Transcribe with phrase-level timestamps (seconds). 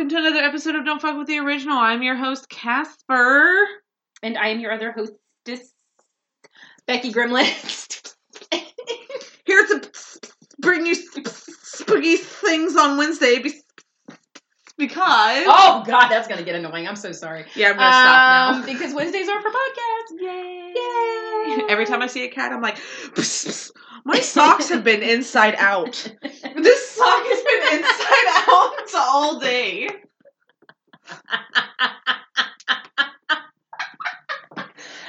[0.00, 1.76] welcome to another episode of Don't Fuck with the Original.
[1.76, 3.52] I'm your host, Casper.
[4.22, 5.74] And I am your other hostess,
[6.86, 7.44] Becky Gremlin.
[9.44, 9.90] Here to
[10.58, 13.62] bring you spooky things on Wednesday because.
[15.46, 16.88] oh God, that's gonna get annoying.
[16.88, 17.44] I'm so sorry.
[17.54, 18.66] Yeah, I'm gonna stop Um, now.
[18.66, 20.18] because Wednesdays are for podcasts.
[20.18, 20.72] Yay!
[20.76, 21.64] Yay!
[21.68, 23.12] Every time I see a cat, I'm like, "Psst,
[23.48, 23.70] psst."
[24.04, 25.94] My socks have been inside out.
[26.56, 29.88] This sock has been inside out all day.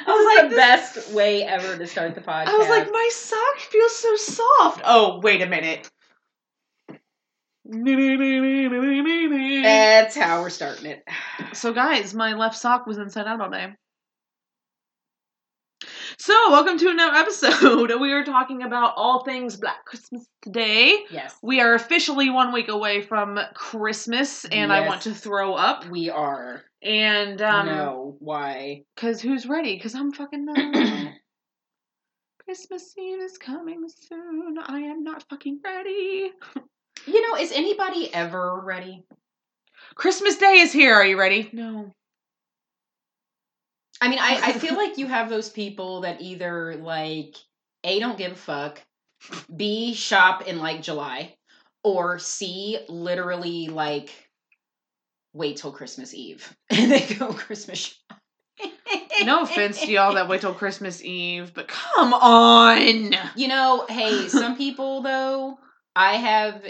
[0.03, 2.47] I was like, the this- best way ever to start the podcast.
[2.47, 4.81] I was like, my sock feels so soft.
[4.85, 5.89] Oh, wait a minute.
[9.63, 11.03] that's how we're starting it.
[11.53, 13.73] So, guys, my left sock was inside out all day.
[16.21, 17.91] So, welcome to another episode.
[17.99, 21.03] We are talking about all things Black Christmas today.
[21.09, 25.87] Yes, We are officially one week away from Christmas, and I want to throw up.
[25.87, 26.61] we are.
[26.83, 28.83] And um, no, why?
[28.97, 29.79] Cause who's ready?
[29.79, 31.13] Cause I'm fucking not.
[32.45, 34.59] Christmas Eve is coming soon.
[34.63, 36.33] I am not fucking ready.
[37.07, 39.03] You know, is anybody ever ready?
[39.95, 40.93] Christmas Day is here.
[40.93, 41.49] Are you ready?
[41.51, 41.91] No.
[44.01, 47.35] I mean, I, I feel like you have those people that either like
[47.83, 48.81] A don't give a fuck,
[49.55, 51.35] B shop in like July,
[51.83, 54.09] or C literally like
[55.33, 58.19] wait till Christmas Eve and they go Christmas shop.
[59.23, 63.13] No offense to y'all that wait till Christmas Eve, but come on.
[63.35, 65.59] You know, hey, some people though,
[65.95, 66.63] I have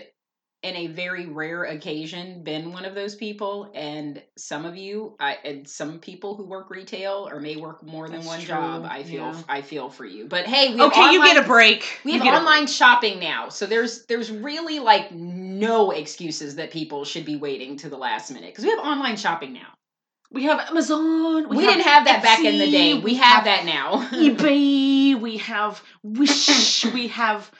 [0.63, 5.37] in a very rare occasion been one of those people and some of you I
[5.43, 8.85] and some people who work retail or may work more than That's one true, job,
[8.87, 9.41] I feel yeah.
[9.49, 10.27] I feel for you.
[10.27, 11.99] But hey, we have Okay, you get a break.
[12.05, 13.49] we have online shopping now.
[13.49, 18.29] So there's there's really like no excuses that people should be waiting to the last
[18.31, 19.73] minute cuz we have online shopping now.
[20.31, 21.49] We have Amazon.
[21.49, 22.93] We, didn't have that back in the day.
[22.93, 24.07] Etsy, We have that now.
[24.11, 25.19] eBay.
[25.19, 26.85] We have Wish.
[26.85, 27.51] we have.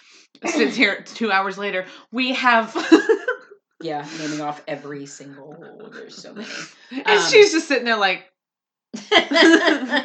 [0.46, 2.76] Since here two hours later, we have.
[3.82, 6.48] yeah, naming off every single there's so many.
[6.92, 8.26] and Um, she's just sitting there like,
[8.96, 10.04] "Bitch,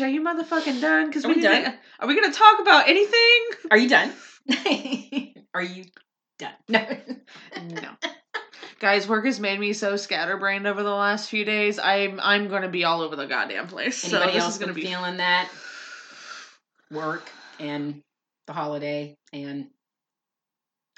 [0.00, 1.06] are you motherfucking done?
[1.06, 1.74] Because we we done?
[1.98, 3.46] Are we gonna talk about anything?
[3.70, 4.12] Are you done?
[5.54, 5.84] Are you
[6.38, 6.52] done?
[6.68, 6.86] No.
[7.70, 7.90] No.
[8.80, 11.78] Guys, work has made me so scatterbrained over the last few days.
[11.78, 13.96] I'm I'm gonna be all over the goddamn place.
[13.96, 15.48] so Anybody this else is gonna be feeling that?
[16.90, 17.28] Work
[17.58, 18.02] and
[18.48, 19.66] the holiday and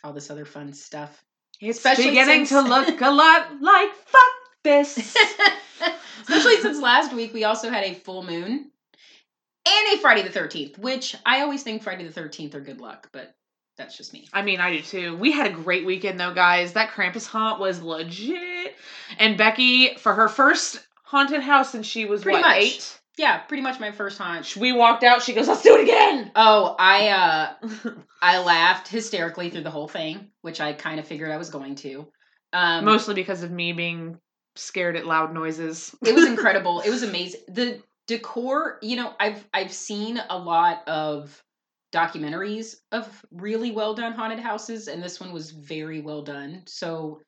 [0.03, 1.23] all this other fun stuff.
[1.61, 4.33] It's Especially beginning since- to look a lot like fuck
[4.65, 4.97] this.
[6.23, 8.71] Especially since last week we also had a full moon
[9.67, 13.09] and a Friday the 13th, which I always think Friday the 13th are good luck,
[13.13, 13.35] but
[13.77, 14.29] that's just me.
[14.33, 15.17] I mean, I do too.
[15.17, 16.75] We had a great weekend though, guys.
[16.75, 18.75] That Krampus haunt was legit.
[19.19, 22.59] And Becky, for her first haunted house since she was Pretty what, much.
[22.63, 23.00] eight?
[23.21, 24.57] Yeah, pretty much my first haunt.
[24.57, 26.33] We walked out, she goes, Let's do it again.
[26.35, 27.93] Oh, I uh
[28.23, 31.75] I laughed hysterically through the whole thing, which I kind of figured I was going
[31.77, 32.07] to.
[32.55, 34.19] Um Mostly because of me being
[34.57, 35.95] scared at loud noises.
[36.03, 36.81] it was incredible.
[36.81, 37.43] It was amazing.
[37.49, 41.45] The decor, you know, I've I've seen a lot of
[41.93, 46.63] documentaries of really well done haunted houses and this one was very well done.
[46.65, 47.21] So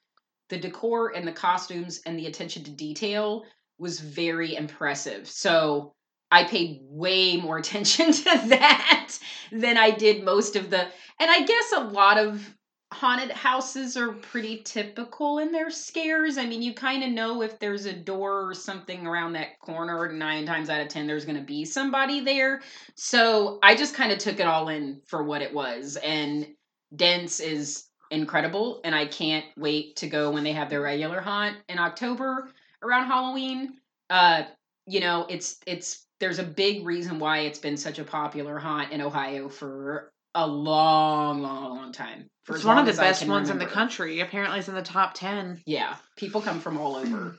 [0.48, 3.44] the decor and the costumes and the attention to detail
[3.82, 5.28] was very impressive.
[5.28, 5.92] So
[6.30, 9.18] I paid way more attention to that
[9.50, 10.86] than I did most of the
[11.20, 12.56] and I guess a lot of
[12.92, 16.36] haunted houses are pretty typical in their scares.
[16.36, 20.12] I mean, you kind of know if there's a door or something around that corner,
[20.12, 22.60] nine times out of ten, there's going to be somebody there.
[22.94, 25.96] So I just kind of took it all in for what it was.
[26.04, 26.46] And
[26.94, 31.56] Dent's is incredible, and I can't wait to go when they have their regular haunt
[31.68, 32.50] in October
[32.82, 33.74] around Halloween.
[34.10, 34.44] Uh,
[34.86, 38.92] you know, it's it's there's a big reason why it's been such a popular haunt
[38.92, 42.28] in Ohio for a long, long, long time.
[42.44, 44.20] For It's one of the best ones in the country.
[44.20, 45.60] Apparently it's in the top ten.
[45.66, 47.36] Yeah, people come from all over.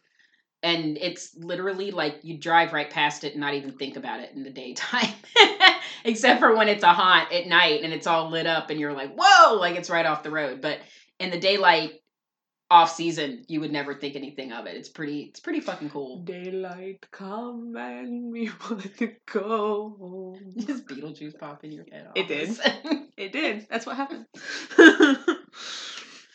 [0.62, 4.31] And it's literally like you drive right past it and not even think about it
[4.34, 5.13] in the daytime.
[6.06, 8.94] Except for when it's a haunt at night and it's all lit up and you're
[8.94, 10.62] like, whoa, like it's right off the road.
[10.62, 10.80] But
[11.19, 11.96] in the daylight,
[12.74, 14.75] off season, you would never think anything of it.
[14.75, 16.18] It's pretty it's pretty fucking cool.
[16.24, 20.54] Daylight come and we want to go home.
[20.58, 22.08] Just Beetlejuice pop in your head.
[22.16, 22.58] It did.
[23.16, 23.68] It did.
[23.70, 24.25] That's what happened.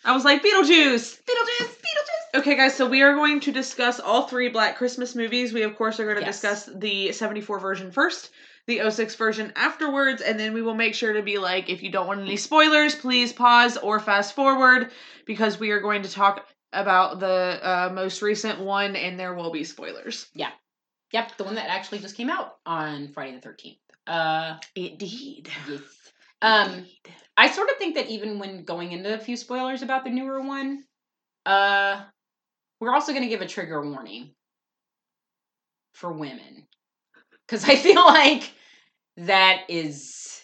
[0.04, 1.66] I was like, Beetlejuice, Beetlejuice!
[1.66, 2.38] Beetlejuice.
[2.38, 5.52] Okay, guys, so we are going to discuss all three Black Christmas movies.
[5.52, 6.36] We, of course, are going to Yes.
[6.40, 8.30] discuss the 74 version first,
[8.68, 11.90] the 06 version afterwards, and then we will make sure to be like, if you
[11.90, 14.90] don't want any spoilers, please pause or fast forward
[15.24, 19.50] because we are going to talk about the uh, most recent one, and there will
[19.50, 20.26] be spoilers.
[20.34, 20.50] Yeah.
[21.12, 23.78] Yep, the one that actually just came out on Friday the thirteenth.
[24.06, 25.48] Uh, Indeed.
[25.66, 25.80] yes.
[26.42, 26.86] Um,
[27.38, 30.42] I sort of think that even when going into a few spoilers about the newer
[30.42, 30.84] one,
[31.46, 32.02] uh,
[32.80, 34.34] we're also going to give a trigger warning
[35.94, 36.66] for women
[37.46, 38.52] because I feel like
[39.18, 40.42] that is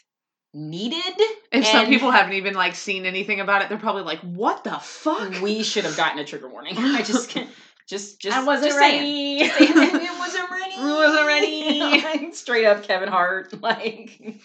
[0.52, 1.14] needed.
[1.52, 4.78] If some people haven't even like seen anything about it, they're probably like, "What the
[4.78, 6.76] fuck?" we should have gotten a trigger warning.
[6.78, 7.48] I just can't.
[7.86, 9.40] Just, just, I wasn't just ready.
[9.40, 9.40] Saying.
[9.40, 10.74] Just saying, it wasn't ready.
[10.78, 12.02] I wasn't ready.
[12.02, 14.40] Like, straight up, Kevin Hart, like,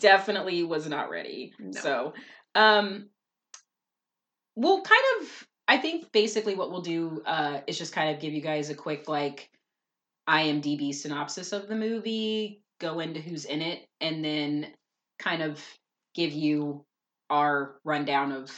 [0.00, 1.52] definitely was not ready.
[1.60, 1.80] No.
[1.80, 2.14] So,
[2.56, 3.08] um,
[4.56, 5.46] we'll kind of.
[5.68, 8.74] I think basically what we'll do uh, is just kind of give you guys a
[8.74, 9.50] quick like
[10.28, 14.66] IMDb synopsis of the movie, go into who's in it, and then
[15.18, 15.62] kind of
[16.14, 16.84] give you
[17.28, 18.50] our rundown of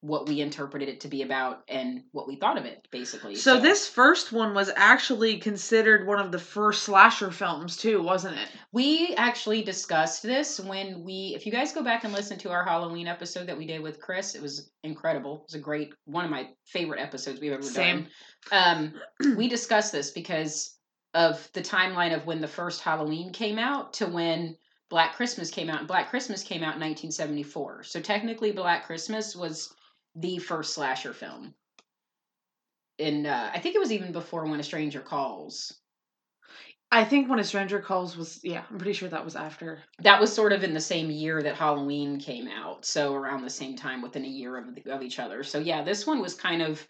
[0.00, 3.34] what we interpreted it to be about and what we thought of it, basically.
[3.34, 8.36] So this first one was actually considered one of the first slasher films too, wasn't
[8.36, 8.48] it?
[8.70, 12.64] we actually discussed this when we if you guys go back and listen to our
[12.64, 15.36] Halloween episode that we did with Chris, it was incredible.
[15.36, 18.06] It was a great one of my favorite episodes we've ever Same.
[18.50, 18.92] done.
[19.22, 20.73] Um we discussed this because
[21.14, 24.56] of the timeline of when the first Halloween came out to when
[24.90, 25.78] Black Christmas came out.
[25.78, 27.84] And Black Christmas came out in 1974.
[27.84, 29.72] So technically Black Christmas was
[30.16, 31.54] the first slasher film.
[32.98, 35.74] And uh, I think it was even before When a Stranger Calls.
[36.94, 39.82] I think when a stranger calls was yeah, I'm pretty sure that was after.
[40.00, 43.50] that was sort of in the same year that Halloween came out, so around the
[43.50, 45.42] same time, within a year of of each other.
[45.42, 46.86] So yeah, this one was kind of,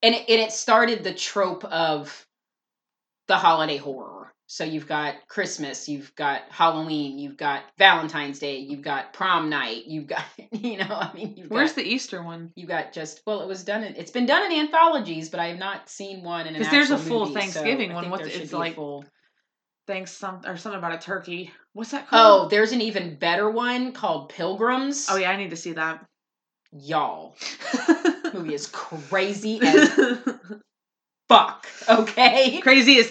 [0.00, 2.24] and it, and it started the trope of
[3.28, 4.32] the holiday horror.
[4.50, 9.84] So you've got Christmas, you've got Halloween, you've got Valentine's Day, you've got prom night,
[9.86, 12.50] you've got you know, I mean, you've Where's got, the Easter one?
[12.54, 13.84] you got just well, it was done.
[13.84, 16.70] In, it's been done in anthologies, but I have not seen one in an 'Cause
[16.70, 18.10] there's a full movie, Thanksgiving I one.
[18.10, 19.04] What's- it's like- full-
[19.86, 21.50] Thanks some or something about a turkey.
[21.72, 22.46] What's that oh, called?
[22.46, 25.06] Oh, there's an even better one called Pilgrims.
[25.10, 26.04] Oh yeah, I need to see that.
[26.72, 27.34] Y'all,
[28.34, 29.88] movie is crazy as
[31.30, 32.60] fuck, okay?
[32.60, 33.10] Crazy as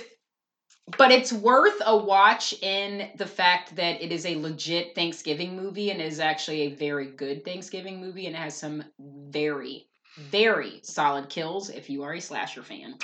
[0.98, 5.92] But it's worth a watch in the fact that it is a legit Thanksgiving movie
[5.92, 9.88] and is actually a very good Thanksgiving movie and it has some very,
[10.18, 12.96] very solid kills if you are a slasher fan.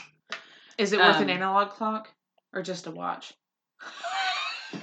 [0.77, 2.09] is it worth an Um, analog clock
[2.53, 3.33] or just a watch?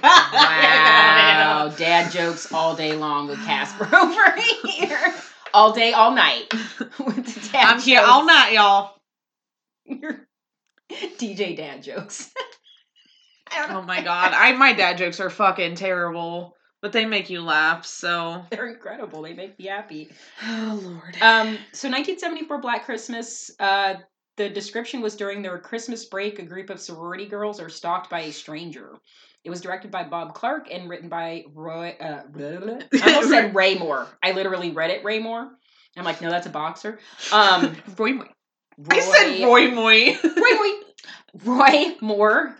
[0.03, 4.31] Wow, dad jokes all day long with Casper over
[4.67, 5.13] here.
[5.53, 6.53] All day, all night.
[7.05, 8.95] With the dad I'm here all night, y'all.
[9.85, 10.25] Your
[11.17, 12.31] DJ dad jokes.
[13.51, 13.79] I don't know.
[13.79, 17.85] Oh my god, I my dad jokes are fucking terrible, but they make you laugh.
[17.85, 19.21] So, They're incredible.
[19.21, 20.11] They make me happy.
[20.43, 21.15] oh lord.
[21.21, 23.51] Um, so 1974 Black Christmas.
[23.59, 23.95] Uh,
[24.37, 28.21] the description was during their Christmas break, a group of sorority girls are stalked by
[28.21, 28.95] a stranger.
[29.43, 31.95] It was directed by Bob Clark and written by Roy.
[31.99, 32.23] Uh.
[32.35, 34.07] I almost said Ray Moore.
[34.23, 35.51] I literally read it Ray Moore.
[35.97, 36.99] I'm like, no, that's a boxer.
[37.31, 38.27] Um, Roy Moy.
[38.77, 40.17] Roy, I said Roy Moy.
[40.23, 40.71] Roy, Roy,
[41.43, 42.55] Roy Moore.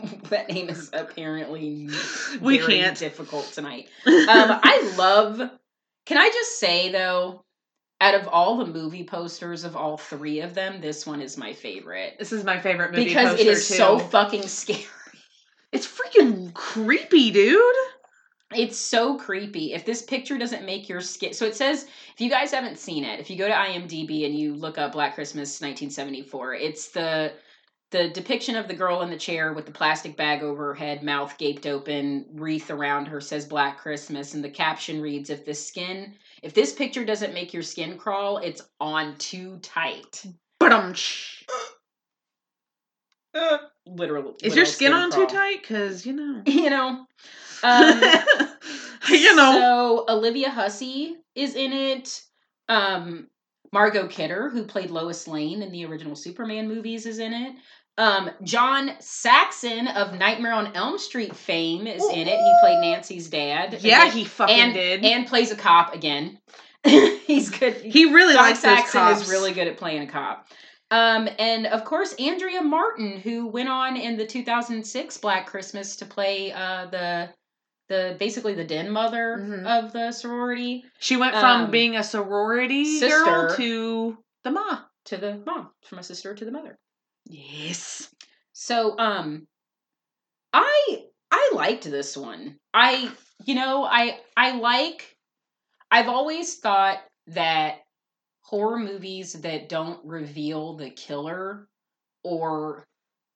[0.30, 1.88] that name is apparently
[2.40, 2.98] We very can't.
[2.98, 3.88] difficult tonight.
[4.06, 5.38] Um, I love.
[6.06, 7.44] Can I just say though,
[8.00, 11.52] out of all the movie posters of all three of them, this one is my
[11.52, 13.74] favorite this is my favorite movie because it is too.
[13.74, 14.84] so fucking scary.
[15.70, 17.60] It's freaking creepy, dude.
[18.54, 19.74] It's so creepy.
[19.74, 23.04] If this picture doesn't make your skin, so it says if you guys haven't seen
[23.04, 27.34] it, if you go to IMDb and you look up Black Christmas 1974, it's the
[27.90, 31.02] the depiction of the girl in the chair with the plastic bag over her head,
[31.02, 35.54] mouth gaped open, wreath around her says Black Christmas, and the caption reads, "If the
[35.54, 40.24] skin, if this picture doesn't make your skin crawl, it's on too tight."
[40.60, 40.94] But um,
[43.86, 44.36] Literal.
[44.42, 45.26] is your literal skin on crawl.
[45.26, 45.62] too tight?
[45.66, 47.06] Cause you know, You know.
[47.60, 48.00] Um,
[49.10, 49.52] you know.
[49.52, 52.22] So Olivia Hussey is in it.
[52.68, 53.26] Um,
[53.72, 57.54] Margot Kidder, who played Lois Lane in the original Superman movies, is in it.
[57.98, 62.38] Um, John Saxon of Nightmare on Elm Street fame is in it.
[62.38, 63.78] He played Nancy's dad.
[63.80, 65.04] yeah, he fucking and did.
[65.04, 66.38] and plays a cop again.
[66.84, 67.74] He's good.
[67.74, 69.22] he really John likes those Saxon cops.
[69.22, 70.46] is really good at playing a cop.
[70.90, 76.06] Um, and of course, Andrea Martin, who went on in the 2006 Black Christmas to
[76.06, 77.28] play uh, the
[77.88, 79.66] the basically the den mother Mhm.
[79.66, 84.80] of the sorority She went from um, being a sorority sister- girl to the ma.
[85.06, 86.78] to the mom, from a sister to the mother.
[87.24, 88.10] Yes.
[88.52, 89.46] So, um,
[90.52, 92.58] I I liked this one.
[92.74, 93.10] I
[93.44, 95.16] you know I I like.
[95.90, 97.80] I've always thought that
[98.42, 101.68] horror movies that don't reveal the killer
[102.22, 102.87] or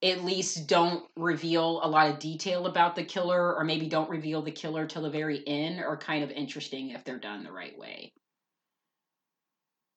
[0.02, 4.42] at least don't reveal a lot of detail about the killer or maybe don't reveal
[4.42, 7.78] the killer till the very end are kind of interesting if they're done the right
[7.78, 8.12] way.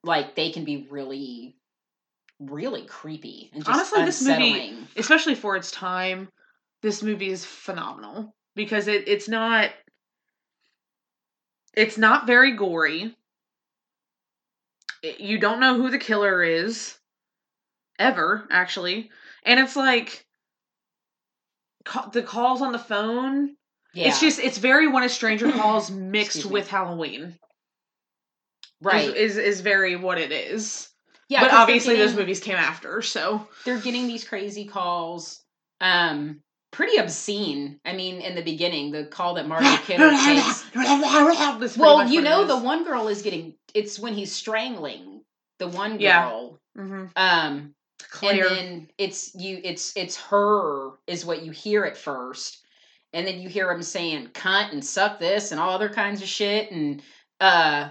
[0.04, 1.56] Like they can be really
[2.40, 6.30] really creepy and just Honestly, this movie- especially for its time,
[6.82, 9.72] this movie is phenomenal because it, it's not
[11.74, 13.16] it's not very gory.
[15.20, 16.98] You don't know who the killer is
[18.00, 19.12] ever, actually.
[19.46, 20.26] And it's like
[21.86, 23.56] ca- the calls on the phone.
[23.94, 27.38] yeah, It's just it's very when a stranger calls mixed with Halloween.
[28.82, 29.08] right.
[29.16, 30.90] Is, is is very what it is.
[31.30, 35.42] yeah, But obviously those movies came after, so they're getting these crazy calls
[35.82, 36.40] um
[36.72, 40.66] pretty obscene i mean in the beginning the call that margot kidder takes
[41.78, 45.22] well you know the one girl is getting it's when he's strangling
[45.60, 46.22] the one Yeah.
[46.22, 47.12] girl Mhm.
[47.18, 47.75] um
[48.10, 48.48] Claire.
[48.48, 52.60] and then it's you it's it's her is what you hear at first
[53.14, 56.28] and then you hear him saying cunt and suck this and all other kinds of
[56.28, 57.02] shit and
[57.42, 57.90] uh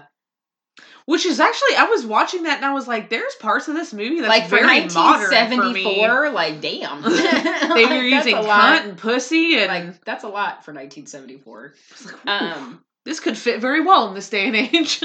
[1.05, 3.93] Which is actually, I was watching that and I was like, there's parts of this
[3.93, 5.83] movie that's like for very modern for me.
[5.85, 7.01] 1974 like damn
[7.75, 11.73] They Like, were using cunt and pussy, and like that's a lot for 1974
[12.05, 15.03] like, um this could fit very well in this day and age.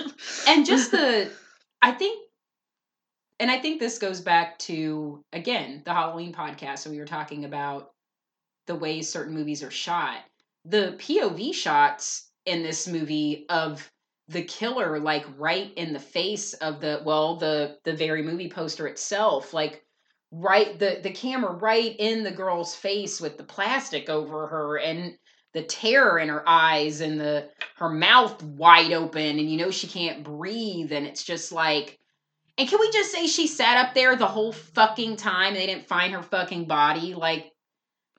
[0.49, 1.31] and just the
[1.83, 2.19] i think
[3.41, 7.45] and i think this goes back to again the halloween podcast so we were talking
[7.45, 7.91] about
[8.71, 10.19] the ways certain movies are shot.
[10.65, 13.91] The pov shots in this movie of
[14.29, 18.87] the killer like right in the face of the well the the very movie poster
[18.87, 19.85] itself like
[20.31, 25.19] right the the camera right in the girl's face with the plastic over her and
[25.53, 29.89] the terror in her eyes and the her mouth wide open and you know she
[29.89, 31.99] can't breathe and it's just like
[32.61, 35.65] and can we just say she sat up there the whole fucking time and they
[35.65, 37.51] didn't find her fucking body like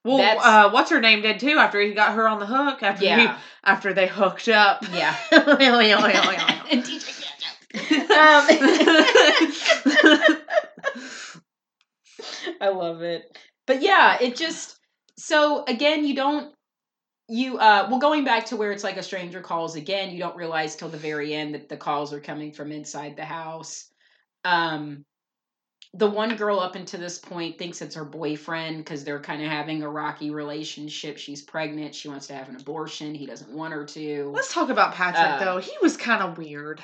[0.03, 3.05] well, uh, what's her name did too after he got her on the hook after
[3.05, 3.29] he,
[3.63, 4.83] after they hooked up.
[4.91, 6.63] yeah yeah.
[6.71, 7.17] and DJ.
[8.11, 8.47] Um,
[12.59, 13.37] I love it.
[13.65, 14.77] But yeah, it just
[15.17, 16.53] so again, you don't
[17.29, 20.35] you uh well going back to where it's like a stranger calls again, you don't
[20.35, 23.90] realize till the very end that the calls are coming from inside the house.
[24.43, 25.05] Um
[25.93, 29.49] the one girl up until this point thinks it's her boyfriend because they're kind of
[29.49, 31.17] having a rocky relationship.
[31.17, 31.93] She's pregnant.
[31.93, 33.13] She wants to have an abortion.
[33.13, 34.31] He doesn't want her to.
[34.33, 35.57] Let's talk about Patrick Uh, though.
[35.57, 36.81] He was kind of weird.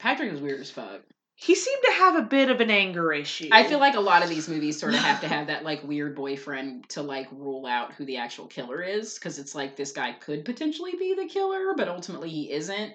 [0.00, 1.02] Patrick was weird as fuck.
[1.36, 3.48] He seemed to have a bit of an anger issue.
[3.52, 5.84] I feel like a lot of these movies sort of have to have that like
[5.84, 9.92] weird boyfriend to like rule out who the actual killer is because it's like this
[9.92, 12.92] guy could potentially be the killer, but ultimately he isn't.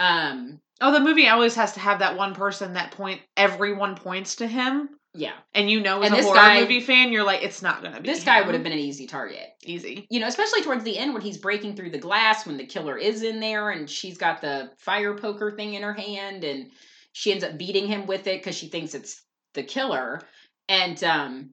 [0.00, 3.20] Um, Oh, the movie always has to have that one person that point.
[3.36, 6.80] Everyone points to him, yeah, and you know, as And a this horror guy- movie
[6.80, 8.06] fan, you're like, it's not gonna be.
[8.08, 9.46] this guy would have been an easy target.
[9.64, 10.06] easy.
[10.10, 12.96] You know, especially towards the end when he's breaking through the glass when the killer
[12.98, 16.70] is in there and she's got the fire poker thing in her hand and
[17.12, 19.22] she ends up beating him with it because she thinks it's
[19.54, 20.20] the killer.
[20.68, 21.50] And um,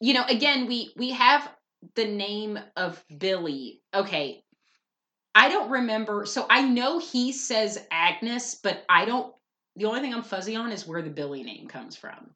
[0.00, 1.50] you know, again, we we have
[1.96, 3.82] the name of Billy.
[3.94, 4.42] Okay.
[5.34, 6.26] I don't remember.
[6.26, 9.32] So I know he says Agnes, but I don't
[9.76, 12.30] the only thing I'm fuzzy on is where the Billy name comes from.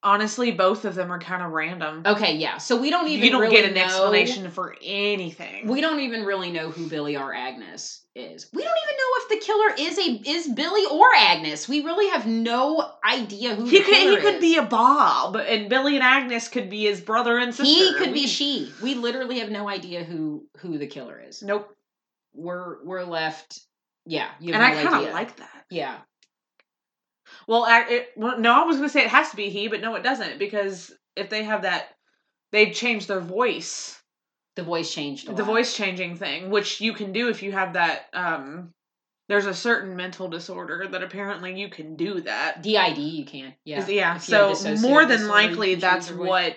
[0.00, 2.02] Honestly, both of them are kind of random.
[2.06, 2.58] Okay, yeah.
[2.58, 5.66] So we don't even you don't really get an know- explanation for anything.
[5.66, 8.48] We don't even really know who Billy or Agnes is.
[8.52, 11.68] We don't even know if the killer is a is Billy or Agnes.
[11.68, 14.40] We really have no idea who he could he could is.
[14.40, 17.64] be a Bob, and Billy and Agnes could be his brother and sister.
[17.64, 18.72] he could be she.
[18.80, 21.42] We literally have no idea who who the killer is.
[21.42, 21.74] Nope.
[22.34, 23.60] We're we're left.
[24.06, 25.64] Yeah, you And have I kind of like that.
[25.70, 25.98] Yeah,
[27.46, 29.80] Well, I, it, well, no, I was gonna say it has to be he, but
[29.80, 31.88] no, it doesn't because if they have that,
[32.52, 34.00] they change their voice,
[34.56, 35.34] the voice changed.
[35.34, 38.06] The voice changing thing, which you can do if you have that.
[38.12, 38.72] Um,
[39.28, 42.62] there's a certain mental disorder that apparently you can do that.
[42.62, 42.98] DID.
[42.98, 43.54] You can.
[43.64, 43.86] Yeah.
[43.86, 44.16] Yeah.
[44.16, 46.56] If you have So more than likely, that's what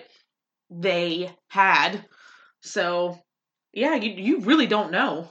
[0.70, 2.04] they had.
[2.60, 3.20] So,
[3.72, 5.28] yeah, you you really don't know.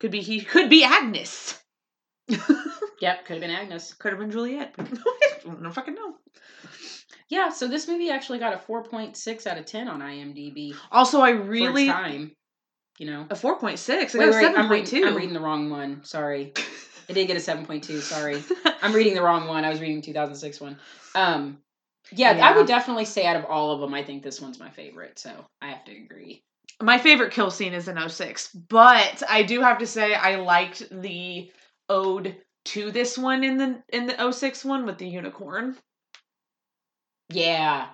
[0.00, 0.40] Could be he.
[0.40, 1.58] Could be Agnes.
[3.00, 3.94] Yep, could have been Agnes.
[3.94, 4.74] Could have been Juliet.
[5.60, 6.16] no fucking know.
[7.28, 10.74] Yeah, so this movie actually got a 4.6 out of 10 on IMDb.
[10.92, 12.32] Also, I really time.
[12.98, 13.26] You know.
[13.30, 14.14] a four point six.
[14.14, 16.04] I Wait, got a wait, seven I'm, reading, I'm reading the wrong one.
[16.04, 16.52] Sorry.
[17.08, 18.00] I did get a 7.2.
[18.02, 18.42] Sorry.
[18.82, 19.64] I'm reading the wrong one.
[19.64, 20.78] I was reading 2006 one.
[21.14, 21.58] Um,
[22.12, 24.68] yeah, I would definitely say out of all of them, I think this one's my
[24.68, 25.18] favorite.
[25.18, 26.44] So I have to agree.
[26.82, 30.88] My favorite kill scene is in 06, but I do have to say I liked
[30.90, 31.50] the
[31.88, 35.76] ode to this one in the in the 06 one with the unicorn
[37.30, 37.88] Yeah.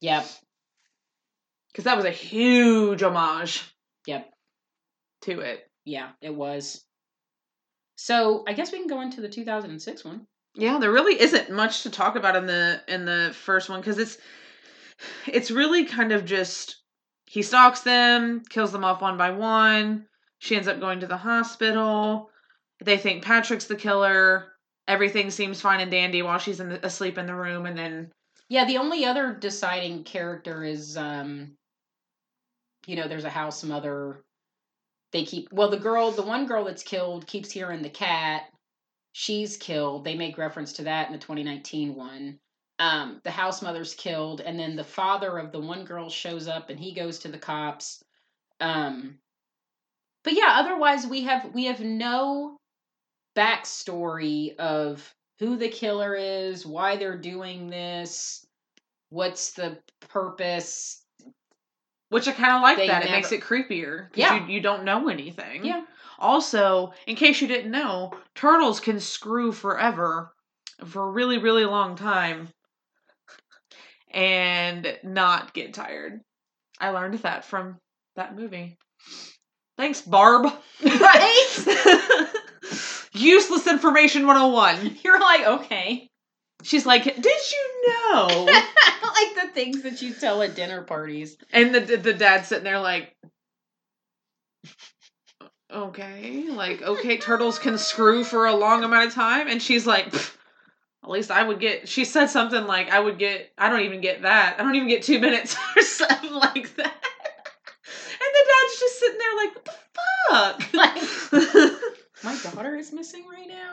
[0.00, 0.26] Yep.
[1.72, 3.64] because that was a huge homage
[4.06, 4.32] Yep.
[5.22, 5.70] to it.
[5.84, 6.84] Yeah, it was.
[7.96, 10.26] So I guess we can go into the 2006 one.
[10.54, 13.98] Yeah, there really isn't much to talk about in the in the first one because
[13.98, 14.18] it's
[15.26, 16.77] it's really kind of just
[17.28, 20.06] he stalks them, kills them off one by one.
[20.38, 22.30] She ends up going to the hospital.
[22.82, 24.52] They think Patrick's the killer.
[24.86, 28.10] Everything seems fine and dandy while she's in the, asleep in the room, and then
[28.48, 31.52] Yeah, the only other deciding character is um
[32.86, 34.24] you know, there's a house mother.
[35.12, 38.44] They keep well the girl the one girl that's killed keeps hearing the cat.
[39.12, 40.04] She's killed.
[40.04, 42.38] They make reference to that in the 2019 one.
[42.80, 46.70] Um, the house mother's killed, and then the father of the one girl shows up
[46.70, 48.02] and he goes to the cops.
[48.60, 49.18] Um
[50.24, 52.56] but yeah, otherwise we have we have no
[53.36, 58.44] backstory of who the killer is, why they're doing this,
[59.10, 61.02] what's the purpose.
[62.10, 63.04] which I kind of like They that.
[63.04, 64.46] It makes it creepier because Yeah.
[64.46, 65.64] you you don't know anything.
[65.64, 65.84] Yeah.
[66.18, 70.32] Also, in case you didn't know, turtles can screw forever
[70.86, 72.48] for a really, really long time
[74.10, 76.20] and not get tired.
[76.80, 77.76] I learned that from
[78.16, 78.76] that movie.
[79.76, 80.52] Thanks, Barb.
[80.82, 82.26] Right?
[83.12, 84.98] Useless information 101.
[85.04, 86.08] You're like, okay.
[86.62, 88.44] She's like, Did you know?
[88.44, 91.36] like the things that you tell at dinner parties.
[91.52, 93.14] and the, the dad's sitting there like,
[95.70, 99.48] Okay, like, okay, turtles can screw for a long amount of time.
[99.48, 100.34] And she's like, "Pff,
[101.04, 101.88] At least I would get.
[101.88, 103.50] She said something like, I would get.
[103.56, 104.56] I don't even get that.
[104.58, 107.04] I don't even get two minutes or something like that.
[108.20, 109.72] And the dad's just sitting there like, What the
[110.72, 111.82] fuck?
[112.24, 113.70] My daughter is missing right now.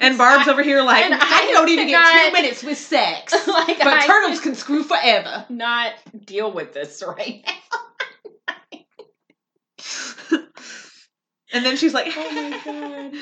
[0.00, 3.32] and Barb's over here like, I, I don't even get two minutes with sex.
[3.46, 5.46] like, but I turtles can screw forever.
[5.48, 5.92] not
[6.24, 7.52] deal with this right now.
[11.52, 13.12] and then she's like, Oh my God.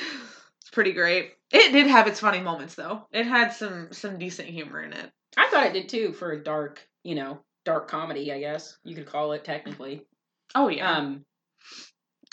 [0.61, 1.33] It's pretty great.
[1.51, 3.07] It did have its funny moments though.
[3.11, 5.11] It had some some decent humor in it.
[5.35, 8.95] I thought it did too for a dark, you know, dark comedy, I guess you
[8.95, 10.05] could call it technically.
[10.53, 10.97] Oh yeah.
[10.97, 11.25] Um,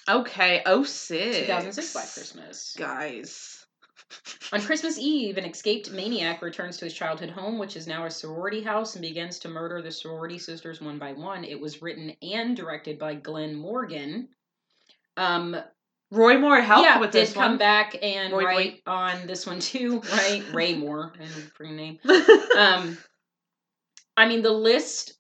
[0.09, 0.63] okay.
[0.67, 1.39] Oh six.
[1.39, 2.75] 2006 Black Christmas.
[2.79, 3.67] Guys.
[4.53, 8.11] On Christmas Eve, an escaped maniac returns to his childhood home, which is now a
[8.11, 11.45] sorority house, and begins to murder the sorority sisters one by one.
[11.45, 14.29] It was written and directed by Glenn Morgan.
[15.17, 15.57] Um,
[16.11, 19.59] Roy Moore helped yeah, with this did come back and Roy write on this one
[19.59, 20.43] too, right?
[20.53, 21.99] Ray Moore, and freaking name.
[22.57, 22.97] Um,
[24.17, 25.13] I mean, the list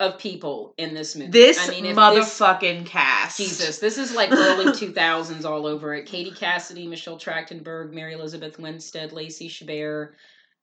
[0.00, 1.30] of people in this movie.
[1.30, 3.38] this I mean, if this- motherfucking cast.
[3.38, 6.06] Jesus, this is like early 2000s all over it.
[6.06, 10.12] Katie Cassidy, Michelle Trachtenberg, Mary Elizabeth Winstead, Lacey Chabert.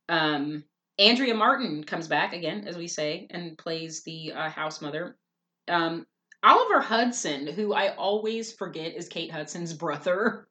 [0.09, 0.63] Um,
[0.99, 5.17] Andrea Martin comes back again, as we say, and plays the uh, house mother.
[5.67, 6.05] Um,
[6.43, 10.47] Oliver Hudson, who I always forget is Kate Hudson's brother.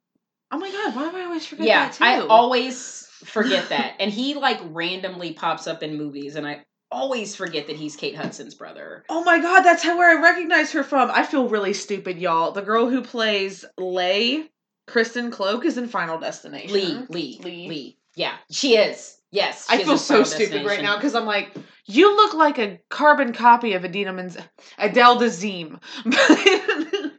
[0.51, 2.03] Oh my god, why do I always forget yeah, that too?
[2.03, 3.95] I always forget that.
[3.99, 8.15] and he like randomly pops up in movies, and I always forget that he's Kate
[8.15, 9.03] Hudson's brother.
[9.09, 11.11] Oh my god, that's how where I recognize her from.
[11.11, 12.51] I feel really stupid, y'all.
[12.51, 14.49] The girl who plays Lay,
[14.87, 16.73] Kristen Cloke, is in Final Destination.
[16.73, 17.67] Lee, Lee, Lee.
[17.67, 19.17] Lee, Yeah, she is.
[19.31, 21.51] Yes, I she is feel so stupid right now because I'm like,
[21.85, 24.43] you look like a carbon copy of Idina Menz-
[24.77, 25.79] Adele Dazeem.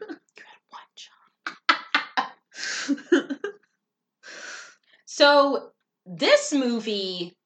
[5.17, 5.71] So
[6.07, 7.37] this movie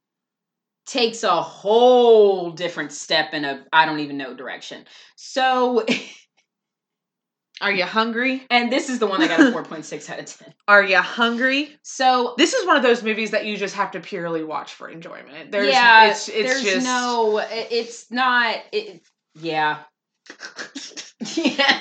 [0.87, 4.87] takes a whole different step in a I don't even know direction.
[5.17, 5.85] So
[7.61, 8.43] Are you hungry?
[8.51, 10.55] and this is the one that got a 4.6 out of 10.
[10.69, 11.77] Are you hungry?
[11.83, 14.89] So This is one of those movies that you just have to purely watch for
[14.89, 15.51] enjoyment.
[15.53, 19.03] There's, yeah, it's, it's there's just no it's not it,
[19.35, 19.79] yeah.
[20.31, 20.31] yeah.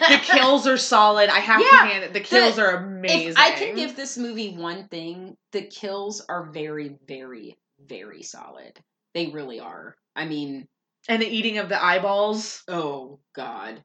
[0.09, 1.29] the kills are solid.
[1.29, 2.13] I have Yeah, to hand it.
[2.13, 3.29] The kills the- are amazing.
[3.31, 8.79] If I can give this movie one thing, the kills are very, very, very solid.
[9.13, 9.95] They really are.
[10.15, 10.67] I mean,
[11.07, 12.63] and the eating of the eyeballs.
[12.67, 13.83] oh god.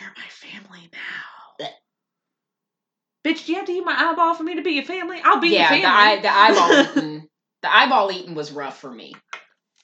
[0.00, 1.66] You're my family now.
[3.26, 5.18] Bitch, do you have to eat my eyeball for me to be your family?
[5.24, 6.22] I'll be yeah, your the eye, family.
[6.22, 7.28] the eyeball eating,
[7.62, 9.14] the eyeball eating was rough for me.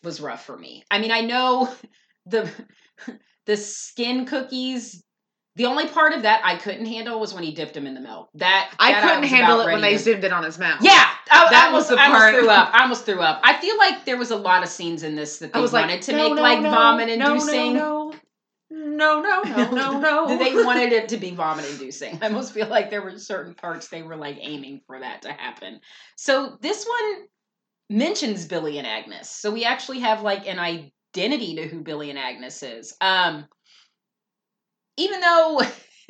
[0.03, 0.85] Was rough for me.
[0.91, 1.73] I mean, I know
[2.27, 2.51] the
[3.47, 5.03] the skin cookies.
[5.57, 8.01] The only part of that I couldn't handle was when he dipped them in the
[8.01, 8.29] milk.
[8.35, 10.79] That, I that couldn't was handle it when they to- zoomed in on his mouth.
[10.81, 10.93] Yeah,
[11.31, 12.71] I, That I was the I almost part- threw up.
[12.75, 13.41] I almost threw up.
[13.43, 15.73] I feel like there was a lot of scenes in this that they I wanted
[15.73, 17.75] like, to no, make no, like no, vomit no, inducing.
[18.71, 22.19] No, no, no, no, no, they wanted it to be vomit inducing.
[22.23, 25.33] I almost feel like there were certain parts they were like aiming for that to
[25.33, 25.81] happen.
[26.17, 27.27] So this one
[27.91, 29.29] mentions Billy and Agnes.
[29.29, 32.97] So we actually have like an identity to who Billy and Agnes is.
[33.01, 33.47] Um
[34.97, 35.63] even though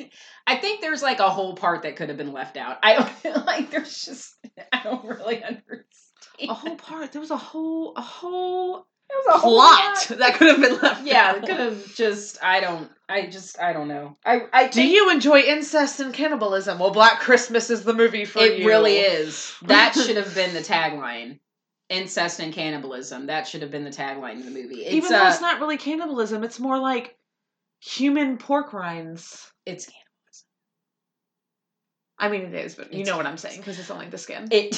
[0.47, 2.77] I think there's like a whole part that could have been left out.
[2.83, 4.35] I don't feel like there's just
[4.71, 5.85] I don't really understand.
[6.47, 7.11] a whole part.
[7.11, 10.17] There was a whole a whole There was a plot lot.
[10.19, 11.03] that could have been left.
[11.05, 11.37] Yeah, out.
[11.37, 14.17] it could have just I don't I just I don't know.
[14.25, 16.79] I I Do think you enjoy incest and cannibalism?
[16.79, 18.67] Well, Black Christmas is the movie for it you.
[18.67, 19.53] really is.
[19.63, 21.39] That should have been the tagline.
[21.89, 23.25] Incest and cannibalism.
[23.27, 24.85] That should have been the tagline of the movie.
[24.85, 27.17] It's Even though uh, it's not really cannibalism, it's more like
[27.81, 29.51] human pork rinds.
[29.65, 30.07] it's cannibalism.
[32.17, 34.17] I mean, it is, but you It's know what I'm saying because it's only the
[34.17, 34.47] skin.
[34.51, 34.75] it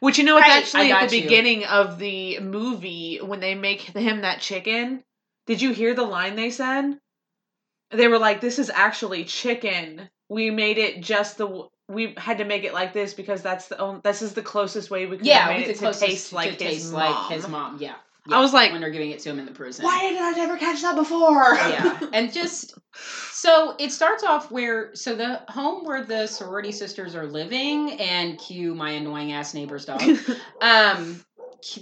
[0.00, 1.22] Which you know, it's Right, actually at the you.
[1.22, 5.04] beginning of the movie when they make him that chicken.
[5.46, 6.98] Did you hear the line they said?
[7.90, 10.08] They were like, "This is actually chicken.
[10.28, 13.78] We made it just the we had to make it like this because that's the
[13.78, 16.48] only this is the closest way we could yeah, made it to taste to like
[16.50, 17.78] his taste mom." like his mom.
[17.80, 17.94] Yeah.
[18.30, 19.84] I was like, when they're giving it to him in the prison.
[19.84, 22.74] "Why did I never catch that before?" yeah and just
[23.32, 28.38] so it starts off where so the home where the sorority sisters are living and
[28.38, 30.02] cue my annoying ass neighbor's dog
[30.60, 31.24] um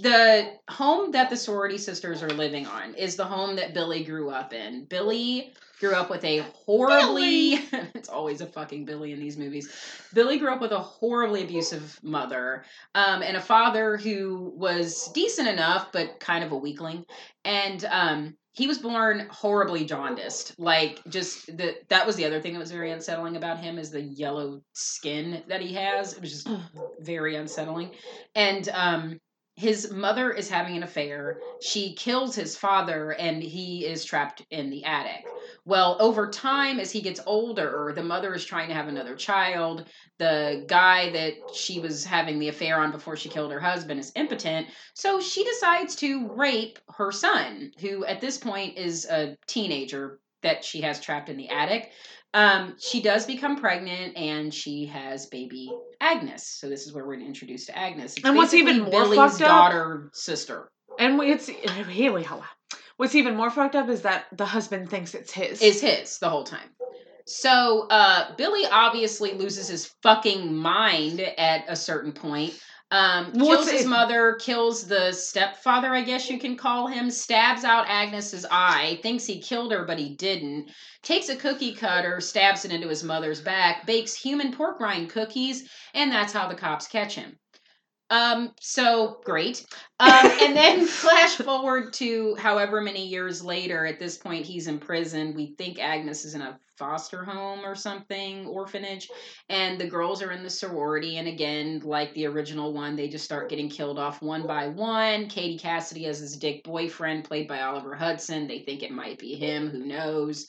[0.01, 4.29] the home that the sorority sisters are living on is the home that billy grew
[4.29, 4.85] up in.
[4.85, 7.53] Billy grew up with a horribly
[7.93, 9.69] it's always a fucking billy in these movies.
[10.13, 12.63] Billy grew up with a horribly abusive mother
[12.95, 17.05] um, and a father who was decent enough but kind of a weakling.
[17.43, 20.57] And um, he was born horribly jaundiced.
[20.57, 23.91] Like just the that was the other thing that was very unsettling about him is
[23.91, 26.13] the yellow skin that he has.
[26.13, 26.49] It was just
[27.01, 27.91] very unsettling.
[28.33, 29.19] And um
[29.55, 31.37] his mother is having an affair.
[31.61, 35.25] She kills his father and he is trapped in the attic.
[35.65, 39.87] Well over time as he gets older the mother is trying to have another child.
[40.17, 44.11] The guy that she was having the affair on before she killed her husband is
[44.15, 50.19] impotent so she decides to rape her son, who at this point is a teenager
[50.41, 51.91] that she has trapped in the attic.
[52.33, 56.47] Um, she does become pregnant and she has baby Agnes.
[56.47, 58.17] So this is where we're introduced to Agnes.
[58.17, 62.43] It's And what's even more Billy's fucked up- daughter sister And it's here we go.
[62.97, 65.61] What's even more fucked up is that the husband thinks it's his.
[65.61, 66.69] is his the whole time.
[67.25, 72.59] So uh, Billy obviously loses his fucking mind at a certain point.
[72.93, 77.89] Um, kills his mother, kills the stepfather, I guess you can call him, stabs out
[77.89, 80.69] Agnes's eye, thinks he killed her, but he didn't.
[81.01, 85.67] Takes a cookie cutter, stabs it into his mother's back, bakes human pork rind cookies,
[85.95, 87.39] and that's how the cops catch him.
[88.09, 89.65] Um, so great.
[89.99, 93.85] Um, and then flash forward to however many years later.
[93.85, 95.33] At this point, he's in prison.
[95.35, 99.09] We think Agnes is in a foster home or something, orphanage,
[99.49, 101.17] and the girls are in the sorority.
[101.17, 105.27] And again, like the original one, they just start getting killed off one by one.
[105.27, 108.47] Katie Cassidy has this dick boyfriend played by Oliver Hudson.
[108.47, 109.69] They think it might be him.
[109.69, 110.47] Who knows?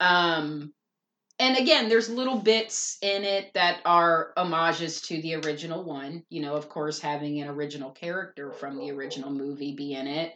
[0.00, 0.72] Um,
[1.38, 6.22] and again, there's little bits in it that are homages to the original one.
[6.28, 10.32] You know, of course, having an original character from the original movie be in it.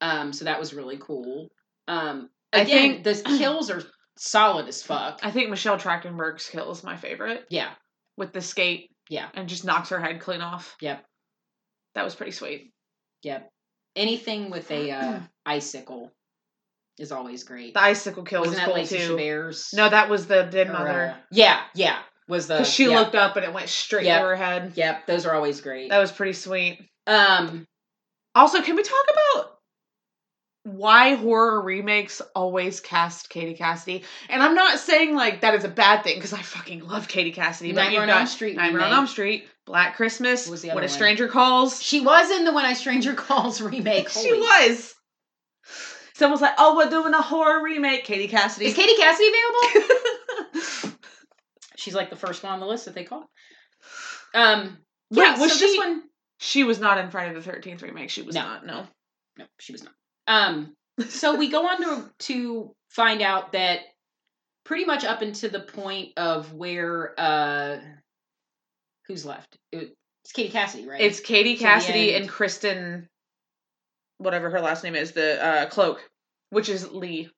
[0.00, 1.48] Um, so that was really cool.
[1.86, 3.82] Um, I again, think- the kills are
[4.16, 5.20] solid as fuck.
[5.22, 7.70] I think Michelle Trachtenberg's kill is my favorite Yeah,
[8.16, 10.76] with the skate yeah, and just knocks her head clean off.
[10.80, 11.04] Yep.
[11.94, 12.72] That was pretty sweet.
[13.22, 13.50] yep.
[13.96, 16.12] Anything with a uh, icicle
[16.98, 17.74] is always great.
[17.74, 19.16] The icicle kill Wasn't was that cool Lacey too.
[19.16, 19.72] Chabert's?
[19.74, 21.14] No, that was the dead Or, mother.
[21.16, 21.98] uh, yeah, yeah.
[22.28, 24.20] Was the 'Cause she yeah, looked up and it went straight Yep.
[24.20, 24.72] to her head.
[24.76, 25.90] Yep, those are always great.
[25.90, 26.80] That was pretty sweet.
[27.06, 27.66] Um,
[28.34, 29.54] Also, can we talk about
[30.64, 34.04] why horror remakes always cast Katie Cassidy?
[34.28, 37.32] And I'm not saying like that is a bad thing because I fucking love Katie
[37.32, 37.72] Cassidy.
[37.72, 38.96] But Nightmare you've on got Elm Street Nightmare on remake.
[38.98, 40.94] Elm Street, Black Christmas, What was the When other a one?
[40.94, 41.82] Stranger Calls.
[41.82, 44.10] She was in the When I Stranger Calls remake.
[44.10, 44.94] she Holy- was.
[46.18, 48.66] Someone's like, "Oh, we're doing a horror remake." Katie Cassidy.
[48.66, 50.96] Is Katie Cassidy available?
[51.76, 53.30] She's like the first one on the list that they call.
[54.34, 54.78] Um,
[55.10, 55.40] Yeah, yeah.
[55.40, 56.02] was so this she- one,
[56.38, 58.10] she was not in Friday the Thirteenth remake.
[58.10, 58.42] She was No.
[58.42, 58.66] not.
[58.66, 58.86] No.
[59.38, 59.94] no, she was not.
[60.26, 60.74] Um,
[61.08, 63.80] so we go on to to find out that
[64.64, 67.78] pretty much up until the point of where uh,
[69.06, 69.56] who's left?
[69.72, 71.00] It- It's Katie Cassidy, right?
[71.00, 73.08] It's Katie Cassidy and Kristen,
[74.18, 76.08] whatever her last name is, the uh, Cloke,
[76.50, 77.30] which is Lee.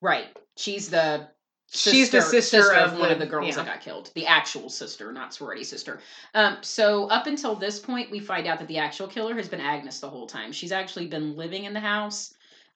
[0.00, 0.26] right.
[0.56, 1.28] She's the
[1.68, 3.56] She's the sister of one of the- the girls yeah.
[3.56, 4.12] that got killed.
[4.14, 6.00] The actual sister, not sorority sister.
[6.32, 9.60] Um, so up until this point, we find out that the actual killer has been
[9.60, 10.52] Agnes the whole time.
[10.52, 12.34] She's actually been living in the house.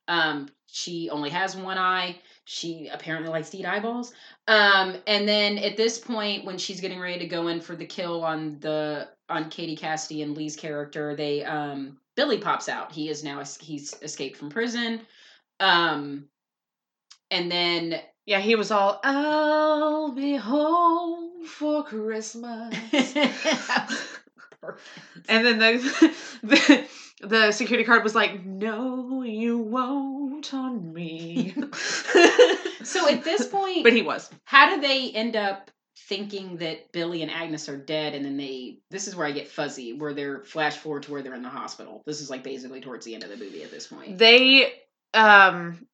[0.09, 2.19] Um, she only has one eye.
[2.47, 4.13] She apparently likes to eat eyeballs.
[4.49, 7.87] Um, and then at this point, when she's getting ready to go in for the
[7.87, 12.93] kill on the on Katie Cassidy and Lee's character, they um, Billy pops out.
[12.93, 15.01] He is now he's escaped from prison.
[15.59, 16.27] Um,
[17.31, 22.75] and then Yeah, he was all, I'll be home for Christmas.
[25.31, 26.87] and then the, the
[27.23, 31.55] the security card was like, No, you won't on me.
[32.83, 34.29] so at this point, but he was.
[34.45, 35.71] how do they end up
[36.09, 38.15] thinking that Billy and Agnes are dead?
[38.15, 41.23] And then they, this is where I get fuzzy, where they're flash forward to where
[41.23, 42.03] they're in the hospital.
[42.07, 44.19] This is like basically towards the end of the movie at this point.
[44.19, 44.73] They
[45.15, 45.87] um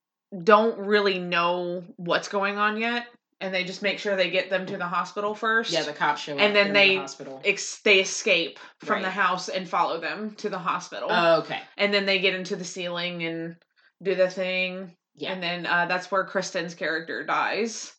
[0.43, 3.07] don't really know what's going on yet.
[3.39, 5.71] And they just make sure they get them to the hospital first.
[5.71, 6.41] yeah, the cops show up.
[6.41, 7.43] And then they're in the hospital.
[7.45, 11.09] Ex- they escape from the house and follow them to the hospital.
[11.11, 11.61] Oh, okay.
[11.77, 13.57] and then they get into the ceiling and
[14.03, 14.97] do the thing.
[15.17, 15.33] Yeah.
[15.33, 17.93] And then uh, that's where Kristen's character dies.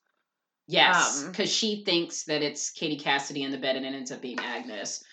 [0.68, 4.12] Yes, Um, because she thinks that it's Katie Cassidy in the bed, and it ends
[4.12, 5.04] up being Agnes.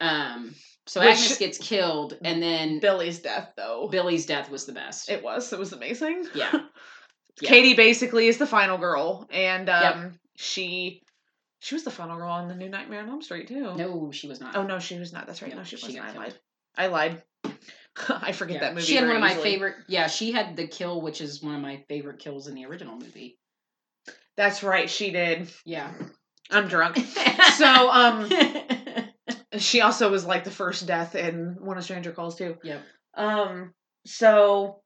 [0.00, 0.54] Um,
[0.86, 3.88] so Which- Agnes gets killed, and then Billy's death, though.
[3.90, 5.08] Billy's death was the best.
[5.08, 5.52] it was.
[5.52, 6.26] It was amazing.
[6.34, 6.52] Yeah.
[7.40, 7.48] Yeah.
[7.48, 10.12] Katie basically is the final girl, and um, Yep.
[10.36, 11.02] she
[11.58, 13.74] she was the final girl on the new Nightmare on Elm Street too.
[13.74, 14.54] no, she was not.
[14.54, 15.26] Oh no, she was not.
[15.26, 15.50] That's right.
[15.50, 16.04] No, No, she, she wasn't.
[16.04, 16.16] I killed.
[16.24, 16.34] lied.
[16.78, 17.22] I lied.
[18.08, 18.60] I forget Yeah.
[18.60, 18.86] that movie.
[18.86, 19.50] She had one of my easily.
[19.50, 19.74] favorite.
[19.88, 22.96] Yeah, she had the kill, which is one of my favorite kills in the original
[22.96, 23.36] movie.
[24.36, 24.88] That's right.
[24.90, 25.48] She did.
[25.64, 25.92] Yeah.
[26.50, 26.96] I'm drunk.
[27.56, 28.30] so um,
[29.58, 32.56] she also was like the first death in When a Stranger Calls too.
[32.62, 32.82] Yep.
[33.16, 33.72] Um,
[34.04, 34.80] so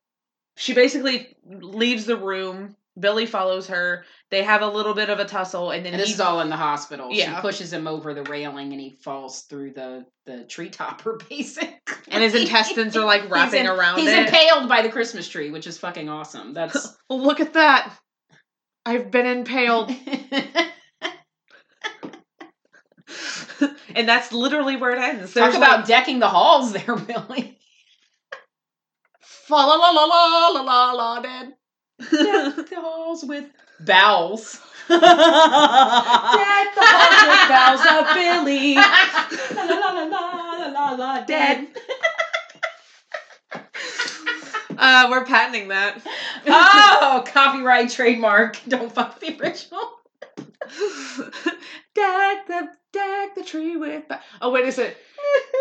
[0.57, 2.77] she basically leaves the room.
[2.99, 4.05] Billy follows her.
[4.31, 6.41] They have a little bit of a tussle, and then and this he- is all
[6.41, 7.11] in the hospital.
[7.13, 7.37] Yeah.
[7.37, 11.77] She pushes him over the railing, and he falls through the the tree topper, basically.
[12.09, 14.27] and his intestines are like wrapping he's in- around He's it.
[14.27, 16.53] impaled by the Christmas tree, which is fucking awesome.
[16.55, 17.95] That's Well, look at that.
[18.89, 19.91] I've been impaled,
[23.95, 25.35] and that's literally where it ends.
[25.35, 27.59] talk about like, decking the halls there, Billy.
[29.21, 31.53] fa la la la la la la la dead.
[31.99, 33.45] Deck the halls with
[33.81, 34.59] bowels.
[34.89, 35.05] Deck the
[36.81, 38.75] halls with boughs of Billy.
[38.75, 40.23] la, la, la, la,
[40.57, 41.69] la, la, la, Dead.
[44.81, 46.01] Uh, we're patenting that.
[46.47, 48.59] Oh, copyright trademark.
[48.69, 49.91] Don't fuck the original.
[51.95, 54.07] deck the deck the tree with.
[54.07, 54.97] Ba- oh wait, is it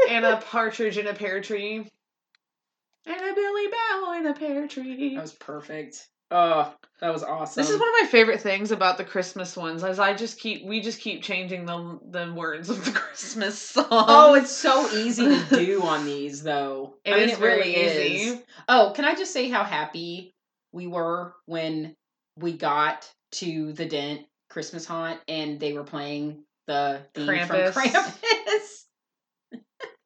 [0.10, 5.16] and a partridge in a pear tree, and a billy bow in a pear tree.
[5.16, 6.08] That was perfect.
[6.30, 7.62] Oh, that was awesome.
[7.62, 10.66] This is one of my favorite things about the Christmas ones, as I just keep
[10.66, 13.88] we just keep changing the the words of the Christmas song.
[13.90, 16.96] Oh, it's so easy to do on these, though.
[17.06, 18.30] It I mean, is it really very easy.
[18.30, 18.44] is.
[18.68, 20.34] Oh, can I just say how happy
[20.72, 21.96] we were when
[22.36, 27.74] we got to the Dent Christmas haunt and they were playing the theme Krampus.
[27.74, 28.84] from Krampus?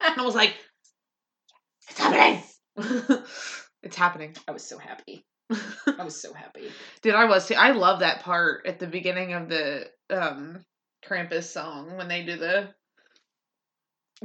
[0.00, 0.54] I was like,
[1.88, 2.42] it's happening.
[3.82, 4.36] it's happening.
[4.46, 5.24] I was so happy.
[5.98, 6.70] I was so happy.
[7.02, 7.54] Dude, I was too.
[7.54, 10.64] I love that part at the beginning of the um
[11.04, 12.68] Krampus song when they do the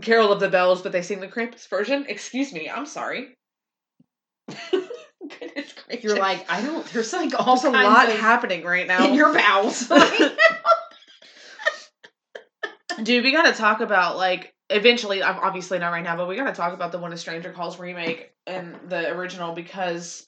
[0.02, 2.06] Carol of the Bells, but they sing the Krampus version.
[2.08, 3.36] Excuse me, I'm sorry.
[4.72, 6.04] Goodness gracious.
[6.04, 6.86] You're like, I don't.
[6.88, 9.08] There's like all there's a lot of happening right now.
[9.08, 9.92] in your bowels.
[13.04, 15.24] Dude, we gotta talk about like eventually.
[15.24, 17.80] I'm obviously not right now, but we gotta talk about the When a Stranger Calls
[17.80, 20.28] remake and the original because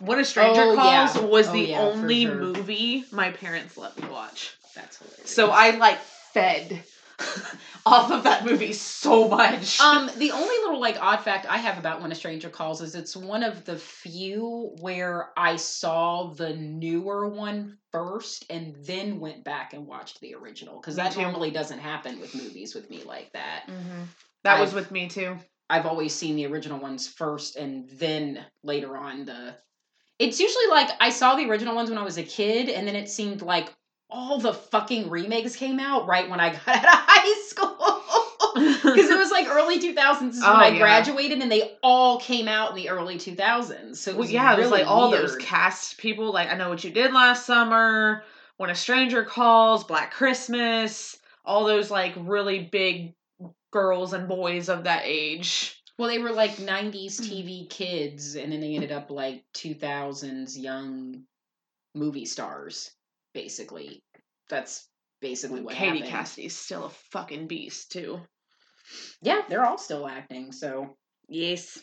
[0.00, 1.06] When a Stranger Oh, yeah.
[1.12, 2.34] Calls was Oh, the yeah, only sure.
[2.34, 4.52] movie my parents let me watch.
[4.74, 5.30] That's hilarious.
[5.30, 5.98] So I like
[6.32, 6.82] fed
[7.86, 9.78] off of that movie so much.
[9.78, 12.94] Um, the only little like odd fact I have about When a Stranger Calls is
[12.94, 19.44] it's one of the few where I saw the newer one first and then went
[19.44, 21.20] back and watched the original because that too.
[21.20, 23.64] normally doesn't happen with movies with me like that.
[23.68, 24.06] Mhm.
[24.44, 25.36] That was I've- with me too.
[25.68, 29.54] I've always seen the original ones first and then later on the.
[30.20, 32.94] It's usually like I saw the original ones when I was a kid and then
[32.94, 33.72] it seemed like
[34.10, 37.76] all the fucking remakes came out right when I got out of high school.
[38.52, 40.78] Because it was like early 2000s is when Oh, I yeah.
[40.78, 43.96] graduated and they all came out in the early 2000s.
[43.96, 46.32] So it Well, yeah, it was really like all those cast people.
[46.32, 48.24] Like I know what you did last summer.
[48.56, 53.14] When a stranger calls, Black Christmas, all those like really big
[53.70, 55.79] girls and boys of that age.
[56.00, 57.28] Well, they were like 90s Mm.
[57.28, 61.26] TV kids and then they ended up like 2000s young
[61.94, 62.90] movie stars,
[63.34, 64.02] basically.
[64.48, 64.88] That's
[65.20, 66.10] basically what Katie happened.
[66.10, 68.18] Cassidy's still a fucking beast too.
[69.20, 70.52] Yeah, they're all still acting.
[70.52, 70.96] So
[71.28, 71.78] Yes.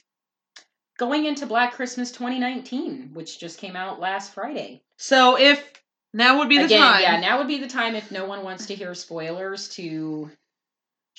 [0.97, 4.82] going into Black Christmas 2019, which just came out last Friday.
[4.97, 5.63] So if
[6.12, 7.01] now would be the Again, time.
[7.03, 10.32] yeah, now would be the time if no one wants to hear spoilers to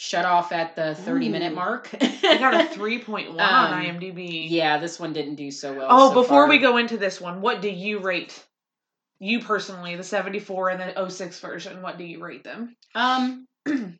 [0.00, 1.90] shut off at the 30 minute mark.
[2.00, 4.48] I got a 3.1 on Um, IMDb.
[4.48, 5.88] Yeah, this one didn't do so well.
[5.90, 6.48] Oh, so before far.
[6.48, 8.40] we go into this one, what do you rate?
[9.18, 12.76] You personally, the 74 and the 06 version, what do you rate them?
[12.94, 13.98] Um, you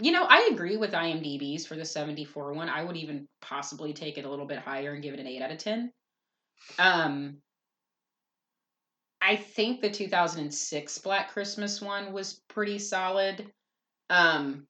[0.00, 2.70] know, I agree with IMDb's for the 74 one.
[2.70, 5.42] I would even possibly take it a little bit higher and give it an 8
[5.42, 5.92] out of 10.
[6.78, 7.36] Um,
[9.20, 13.46] I think the 2006 Black Christmas one was pretty solid.
[14.10, 14.66] Um,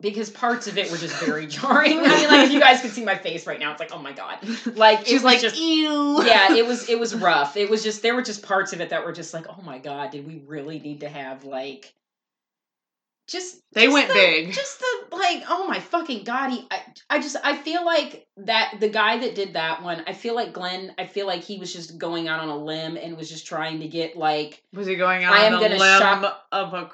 [0.00, 1.98] because parts of it were just very jarring.
[1.98, 3.98] I mean, like if you guys could see my face right now, it's like, oh
[4.00, 4.38] my god.
[4.76, 6.22] Like it She's was like, just ew.
[6.24, 7.56] yeah, it was it was rough.
[7.56, 9.78] It was just there were just parts of it that were just like, oh my
[9.78, 11.94] god, did we really need to have like
[13.26, 14.52] just They just went the- big.
[14.52, 18.74] Just the like, oh my fucking god, he I, I just I feel like that
[18.80, 21.72] the guy that did that one, I feel like Glenn, I feel like he was
[21.72, 24.96] just going out on a limb and was just trying to get like Was he
[24.96, 26.90] going out I am on gonna limb shock- of a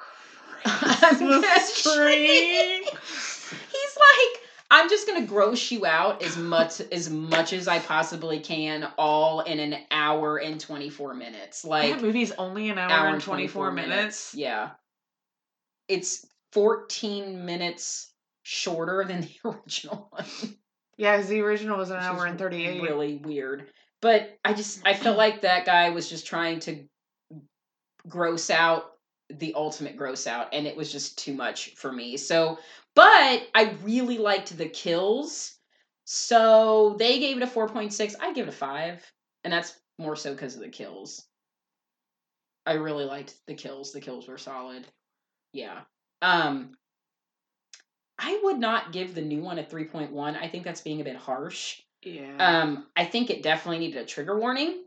[0.65, 2.83] Christmas tree?
[2.85, 8.39] He's like, I'm just gonna gross you out as much as much as I possibly
[8.39, 11.65] can, all in an hour and twenty four minutes.
[11.65, 14.33] Like that movie's only an hour, and 24, minutes.
[14.33, 14.69] Yeah.
[15.91, 20.25] It's 14 minutes shorter than the original one.
[20.97, 22.81] Yeah, 'cause the original was an which hour and 38.
[22.81, 23.69] Really weird.
[24.01, 26.83] But I just I felt like that guy was just trying to
[28.07, 28.93] gross out
[29.29, 32.17] the ultimate gross out and it was just too much for me.
[32.17, 32.57] So,
[32.95, 35.57] but I really liked the kills.
[36.05, 38.15] So, they gave it a 4.6.
[38.19, 41.25] I give it a 5, and that's more so cuz of the kills.
[42.65, 43.91] I really liked the kills.
[43.93, 44.85] The kills were solid.
[45.53, 45.81] Yeah.
[46.21, 46.75] Um
[48.21, 50.39] I would not give the new one a 3.1.
[50.39, 51.81] I think that's being a bit harsh.
[52.03, 52.35] Yeah.
[52.37, 54.83] Um, I think it definitely needed a trigger warning.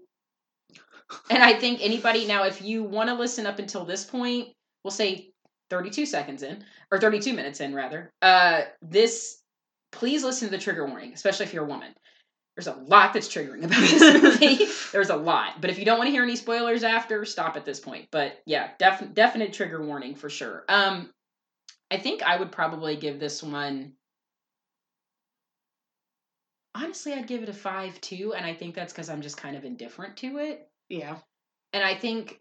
[1.31, 4.49] And I think anybody now, if you want to listen up until this point,
[4.83, 5.33] we'll say
[5.71, 8.11] 32 seconds in, or 32 minutes in, rather.
[8.23, 9.41] Uh, this,
[9.93, 11.93] please listen to the trigger warning, especially if you're a woman.
[12.57, 14.67] There's a lot that's triggering about this movie.
[14.93, 17.65] There's a lot, but if you don't want to hear any spoilers after, stop at
[17.65, 18.09] this point.
[18.11, 20.65] But yeah, def- definite trigger warning for sure.
[20.69, 21.11] Um,
[21.91, 23.95] I think I would probably give this one
[26.75, 29.57] honestly i'd give it a five too and i think that's because i'm just kind
[29.57, 31.17] of indifferent to it yeah.
[31.73, 32.41] and i think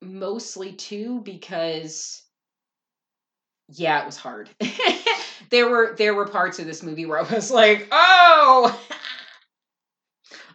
[0.00, 2.22] mostly too because
[3.68, 4.48] yeah it was hard
[5.50, 8.80] there were there were parts of this movie where i was like oh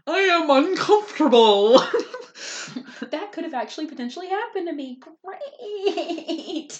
[0.08, 1.80] I am uncomfortable.
[3.12, 6.80] that could have actually potentially happened to me great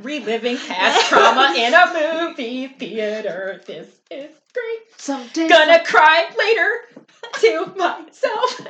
[0.00, 7.02] reliving past trauma in a movie theater this is great Someday, gonna cry later
[7.40, 8.66] to myself.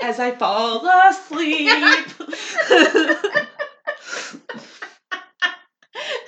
[0.00, 1.70] as I fall asleep.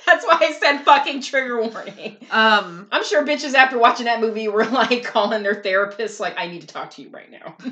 [0.09, 2.17] That's why I said fucking trigger warning.
[2.31, 2.87] um.
[2.91, 6.61] I'm sure bitches after watching that movie were like calling their therapist, like, I need
[6.61, 7.55] to talk to you right now.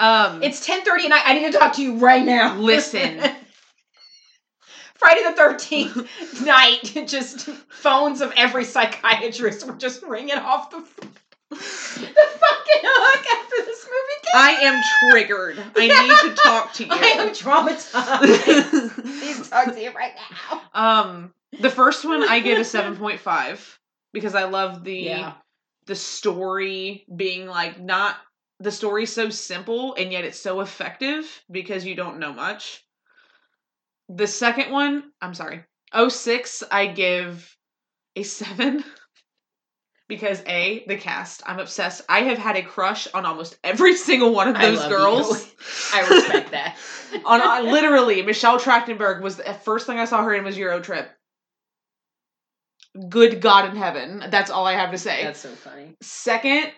[0.00, 0.42] Um.
[0.44, 1.22] it's 10:30 at night.
[1.26, 2.56] I need to talk to you right now.
[2.56, 3.20] Listen.
[4.94, 11.56] Friday the 13th night, just phones of every psychiatrist were just ringing off the, the
[11.56, 15.58] fucking hook after this movie came I am triggered.
[15.76, 16.90] I need to talk to you.
[16.92, 19.04] I am traumatized.
[19.04, 20.62] need to talk to you right now.
[20.74, 21.32] um.
[21.60, 23.78] The first one I give a seven point five
[24.12, 25.32] because I love the Yeah.
[25.86, 28.16] the story being like not
[28.60, 32.84] the story's so simple and yet it's so effective because you don't know much.
[34.08, 35.64] The second one, I'm sorry.
[36.08, 37.56] 06 I give
[38.16, 38.82] a 7
[40.08, 42.02] because A, the cast, I'm obsessed.
[42.08, 45.46] I have had a crush on almost every single one of those love girls.
[45.46, 45.52] you.
[45.94, 46.76] I respect that.
[47.24, 50.80] on, on literally Michelle Trachtenberg was the first thing I saw her in was Euro
[50.80, 51.08] Trip.
[53.08, 54.24] Good God in heaven.
[54.30, 55.24] That's all I have to say.
[55.24, 55.96] That's so funny.
[56.00, 56.72] Second,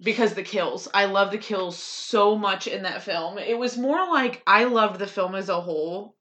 [0.00, 0.88] because the kills.
[0.92, 3.38] I love the kills so much in that film.
[3.38, 6.16] It was more like I loved the film as a whole.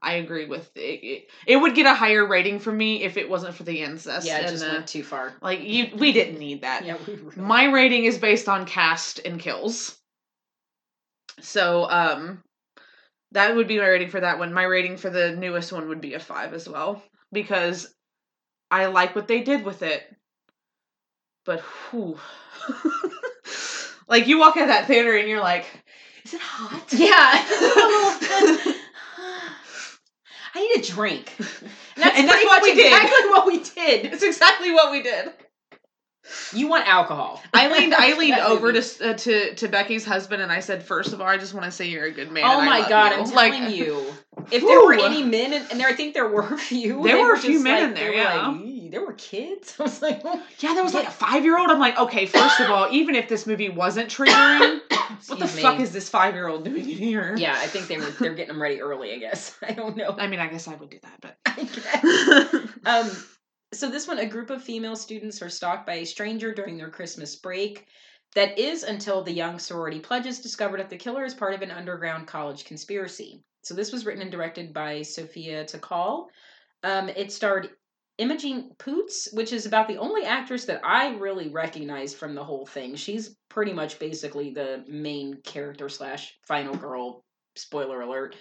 [0.00, 0.80] I agree with it.
[0.80, 4.26] It, it would get a higher rating from me if it wasn't for the incest.
[4.26, 5.34] Yeah, it and just the- went too far.
[5.42, 5.88] like you.
[5.96, 6.84] We didn't need that.
[6.84, 9.98] Yeah, we really My rating is based on cast and kills.
[11.40, 12.42] So, um,
[13.32, 14.52] that would be my rating for that one.
[14.52, 17.02] My rating for the newest one would be a five as well
[17.32, 17.92] because
[18.70, 20.02] I like what they did with it.
[21.44, 21.60] But
[21.90, 22.18] whew.
[24.08, 25.64] like you walk out of that theater and you're like,
[26.24, 26.84] is it hot?
[26.92, 28.74] Yeah.
[30.54, 31.32] I need a drink.
[31.38, 31.46] And
[31.96, 32.86] that's, And that's what we did.
[32.92, 34.12] exactly what we did.
[34.12, 35.30] It's exactly what we did.
[36.52, 37.42] You want alcohol.
[37.54, 38.80] I leaned I leaned over movie.
[38.82, 41.64] to uh, to to Becky's husband and I said, first of all, I just want
[41.66, 42.44] to say you're a good man.
[42.46, 44.04] Oh my god, you." I'm Like, telling you.
[44.50, 47.02] If there were any men, in, and there, I think there were a few.
[47.02, 48.48] There were a few men like- in there, yeah.
[48.48, 49.76] like, there were kids.
[49.80, 51.70] I was like, oh, Yeah, there was like a five year old.
[51.70, 54.80] I'm like, okay, first of all, even if this movie wasn't triggering,
[55.26, 55.62] what the me.
[55.62, 57.34] fuck is this five year old doing in here?
[57.36, 58.10] Yeah, I think they were.
[58.10, 59.12] They're getting them ready early.
[59.12, 59.56] I guess.
[59.62, 60.14] I don't know.
[60.18, 62.48] I mean, I guess I would do that, I guess.
[62.52, 63.10] but Um,
[63.74, 66.90] so this one, a group of female students are stalked by a stranger during their
[66.90, 67.86] Christmas break.
[68.34, 71.70] That is until the young sorority pledges discovered that the killer is part of an
[71.70, 73.42] underground college conspiracy.
[73.62, 76.26] So this was written and directed by Sophia Takal.
[76.82, 77.70] Um, it starred
[78.18, 82.66] Imogene Poots, which is about the only actress that I really recognize from the whole
[82.66, 82.96] thing.
[82.96, 87.24] She's pretty much basically the main character slash final girl.
[87.56, 88.36] Spoiler alert.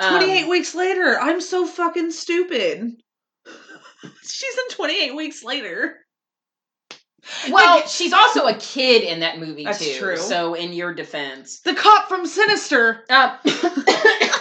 [0.00, 2.92] Um, 28 weeks later, I'm so fucking stupid.
[4.22, 5.96] She's in 28 weeks later.
[7.50, 9.96] Well, she's also a kid in that movie That's too.
[9.98, 10.16] true.
[10.16, 13.04] So, in your defense, The cop from Sinister.
[13.08, 13.36] uh,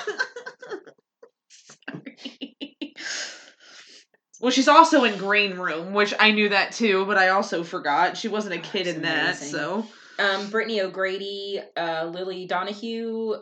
[4.41, 8.17] Well, she's also in Green Room, which I knew that too, but I also forgot.
[8.17, 9.49] She wasn't a Oh, kid that's in that, amazing.
[9.51, 9.85] so.
[10.19, 13.35] um, Brittany O'Grady, uh, Lily Donoghue.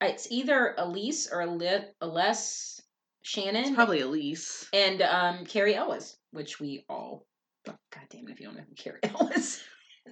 [0.00, 2.80] It's either Elise or Ali- Aless
[3.22, 4.68] Shannon, It's probably Elise.
[4.72, 7.26] and um, Cary Elwes, which we all.
[7.68, 8.32] oh, God damn it!
[8.32, 9.62] If you don't know who Cary Elwes,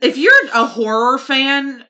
[0.02, 1.84] If you're a horror fan,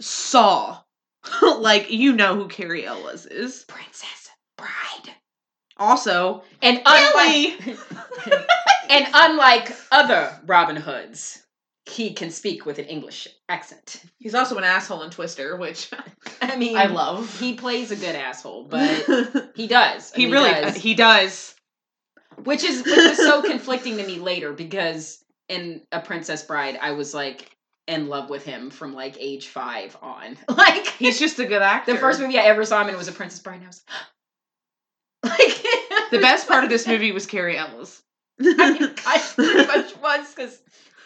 [0.00, 0.80] Saw.
[1.58, 3.64] like, you know who Cary Elwes is.
[3.68, 5.14] Princess Bride,
[5.82, 7.66] Also, and unlike
[8.88, 11.42] and unlike other Robin Hoods,
[11.86, 14.02] he can speak with an English accent.
[14.18, 15.90] he's also an asshole in Twister, which
[16.42, 17.36] I mean, I love.
[17.40, 20.12] He plays a good asshole, but he does.
[20.12, 20.76] He really does.
[20.76, 21.54] he does.
[22.44, 26.92] which is which is so conflicting to me later because in A Princess Bride, I
[26.92, 27.50] was like
[27.88, 30.36] in love with him from like age five on.
[30.48, 31.92] Like He's just a good actor.
[31.92, 33.82] the first movie I ever saw him in was A Princess Bride, and I was
[35.24, 35.64] like,
[36.12, 38.02] The best part of this movie was Cary Elwes.
[38.40, 38.44] I
[38.78, 40.60] mean, I pretty much was because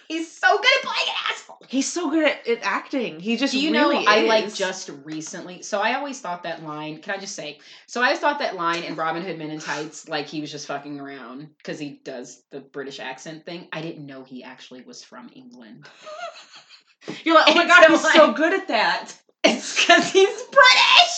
[0.09, 1.59] he's so good at playing an asshole.
[1.69, 3.21] He's so good at, at acting.
[3.21, 4.11] He just Do you really know?
[4.11, 4.29] I is.
[4.29, 5.63] like just recently.
[5.63, 6.99] So I always thought that line.
[6.99, 7.59] Can I just say?
[7.87, 10.51] So I always thought that line in Robin Hood Men in Tights, like he was
[10.51, 13.69] just fucking around because he does the British accent thing.
[13.73, 15.87] I didn't know he actually was from England.
[17.25, 19.13] You're like, oh my It's god, so he's so good at that.
[19.49, 21.16] It's because he's British.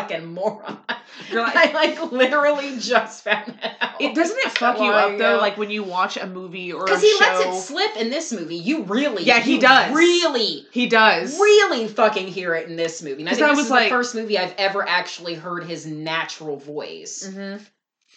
[0.00, 0.78] Fucking moron.
[1.30, 4.00] You're like, I like literally just found that out.
[4.00, 5.38] it doesn't it fuck you up though?
[5.38, 8.32] Like when you watch a movie or Because he show, lets it slip in this
[8.32, 8.56] movie.
[8.56, 9.94] You really, Yeah, he does.
[9.94, 11.38] Really, he does.
[11.40, 13.22] really fucking hear it in this movie.
[13.22, 15.64] And I think I this was is like- the first movie I've ever actually heard
[15.64, 17.28] his natural voice.
[17.32, 17.64] Mhm.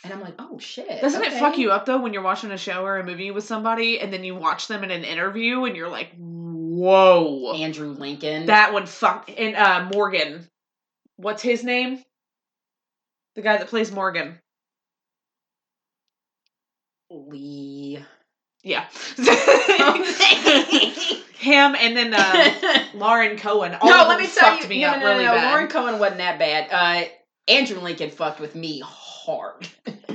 [0.04, 1.02] And I'm like, oh shit.
[1.02, 3.44] Doesn't it fuck you up though when you're watching a show or a movie with
[3.44, 8.46] somebody and then you watch them in an interview and you're like, whoa, Andrew Lincoln.
[8.48, 9.30] that one fuck.
[9.38, 10.48] And uh, Morgan,
[11.20, 12.04] what's his name?
[13.36, 14.40] The guy that plays Morgan.
[17.10, 18.00] Lee.
[18.64, 18.86] Yeah.
[21.38, 22.54] Him and then uh,
[22.94, 23.76] Lauren Cohan.
[23.76, 24.70] All no, let me tell fucked you.
[24.70, 25.36] me no, no, no, really no.
[25.36, 26.68] Lauren Cohan wasn't that bad.
[26.72, 27.06] Uh,
[27.48, 29.68] Andrew Lincoln fucked with me hard.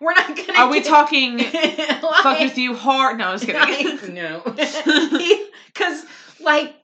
[0.00, 0.58] We're not gonna.
[0.58, 1.78] Are we talking like,
[2.22, 3.18] fuck with you hard?
[3.18, 3.60] No, I was kidding.
[3.60, 6.04] like, no, because
[6.40, 6.74] like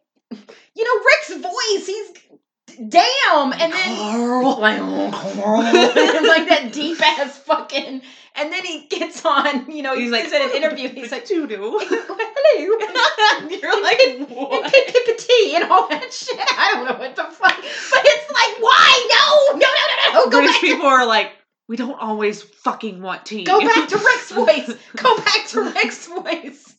[0.81, 4.59] you know Rick's voice, he's damn, and then Carl.
[4.59, 4.79] like
[5.13, 5.63] Carl.
[5.63, 8.01] like that deep ass fucking,
[8.35, 11.47] and then he gets on, you know, he's like in an interview, he's like, doo
[11.47, 11.79] doo.
[11.83, 14.27] hello, You're like, and
[14.73, 16.39] pip pip tea and all that shit.
[16.39, 19.09] I don't know what the fuck, but it's like, why?
[19.13, 20.31] No, no, no, no, no.
[20.31, 21.33] Go British back, people are like,
[21.69, 23.45] we don't always fucking want tea.
[23.45, 24.77] go back to Rick's voice.
[24.97, 26.75] Go back to Rick's voice.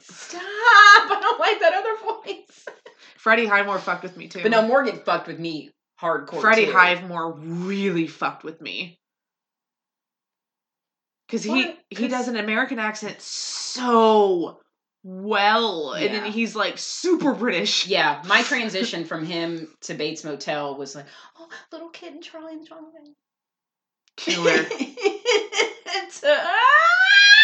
[0.00, 0.40] Stop!
[0.42, 2.66] I don't like that other voice.
[3.26, 4.40] Freddie Highmore fucked with me too.
[4.40, 6.40] But no, Morgan fucked with me hardcore.
[6.40, 6.72] Freddie too.
[6.72, 9.00] Highmore really fucked with me.
[11.28, 11.78] Cause he What?
[11.90, 14.60] he 'Cause- does an American accent so
[15.02, 17.88] well, and then he's like super British.
[17.88, 21.06] Yeah, my transition from him to Bates Motel was like,
[21.36, 23.12] oh, little kid and Charlie and Factory.
[24.16, 24.66] Killer.
[25.98, 27.35] It's, uh, ah!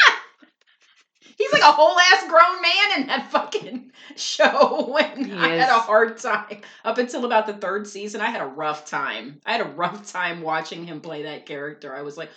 [1.42, 4.96] He's like a whole ass grown man in that fucking show.
[4.98, 8.20] And He I had a hard time up until about the third season.
[8.20, 9.40] I had a rough time.
[9.44, 11.94] I had a rough time watching him play that character.
[11.94, 12.30] I was like,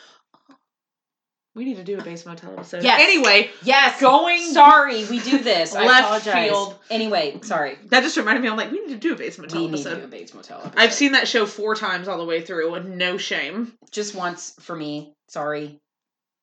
[1.56, 2.84] We need to do a Bates Motel episode.
[2.84, 3.00] Yes.
[3.02, 4.02] Anyway, Yes.
[4.02, 4.40] going.
[4.42, 5.74] Sorry, we do this.
[5.76, 6.50] I Left apologize.
[6.50, 6.80] field.
[6.90, 7.78] Anyway, sorry.
[7.86, 8.50] That just reminded me.
[8.50, 10.00] I'm like, we need to do a Bates Motel We need to episode.
[10.00, 10.74] do a Bates Motel episode.
[10.80, 13.74] I've seen that show four times all the way through with no shame.
[13.92, 15.14] just once for me.
[15.30, 15.80] Sorry.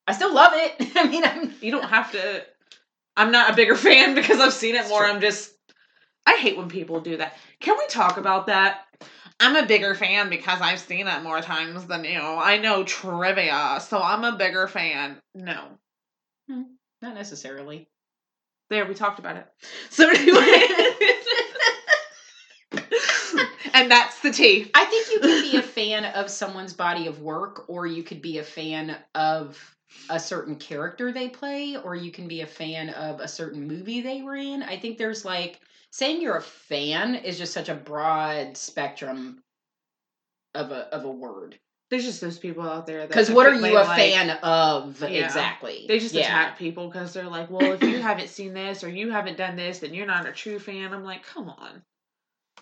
[0.07, 0.93] I still love it.
[0.97, 2.45] I mean, I'm You don't have to.
[3.17, 5.05] I'm not a bigger fan because I've seen it more.
[5.05, 5.53] I'm just.
[6.25, 7.37] I hate when people do that.
[7.61, 8.83] Can we talk about that?
[9.41, 12.21] I'm a bigger fan because I've seen it more times than you.
[12.21, 15.21] I know trivia, so I'm a bigger fan.
[15.35, 15.65] No.
[16.49, 16.63] Hmm,
[17.01, 17.89] not necessarily.
[18.71, 19.47] There, we talked about it.
[19.91, 20.63] So anyway.
[23.75, 24.71] and that's the tea.
[24.75, 28.23] I think you can be a fan of someone's body of work, or you could
[28.23, 29.77] be a fan of
[30.11, 34.01] a certain character they play, or you can be a fan of a certain movie
[34.01, 34.63] they were in.
[34.63, 39.43] I think there's like saying you're a fan is just such a broad spectrum
[40.55, 41.59] of a of a word.
[41.91, 45.27] There's just those people out there Because what are you a like- fan of Yeah.
[45.27, 45.85] exactly?
[45.87, 46.23] They just Yeah.
[46.23, 49.57] attack people because they're like, well, if you haven't seen this or you haven't done
[49.57, 50.95] this, then you're not a true fan.
[50.95, 51.83] I'm like, come on,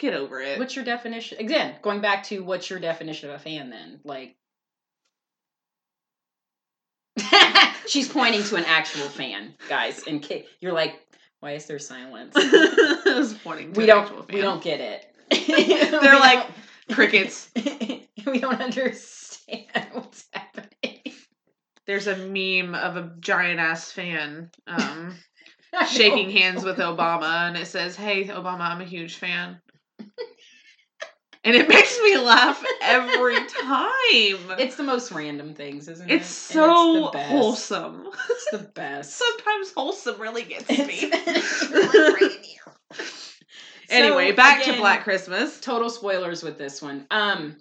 [0.00, 0.58] get over it.
[0.58, 1.38] What's your definition?
[1.38, 4.00] Again, going back to what's your definition of a fan then?
[4.02, 4.34] Like
[7.86, 10.04] She's pointing to an actual fan, guys.
[10.06, 11.00] And ki- you're like,
[11.40, 12.34] why is there silence?
[12.36, 13.72] I was pointing.
[13.72, 15.06] To we an don't we don't get it.
[16.02, 16.46] They're like
[16.92, 17.50] crickets.
[17.56, 21.14] we don't understand what's happening.
[21.86, 25.14] There's a meme of a giant ass fan um,
[25.88, 29.60] shaking hands with Obama, and it says, "Hey, Obama, I'm a huge fan."
[31.44, 34.58] And it makes me laugh every time.
[34.58, 36.14] It's the most random things, isn't it?
[36.16, 38.08] It's so wholesome.
[38.28, 39.16] It's the best.
[39.16, 40.98] Sometimes wholesome really gets It's- me.
[41.02, 43.06] it's really right in here.
[43.88, 45.60] anyway, So, back to Black Christmas.
[45.60, 47.06] total spoilers with this one.
[47.10, 47.56] Um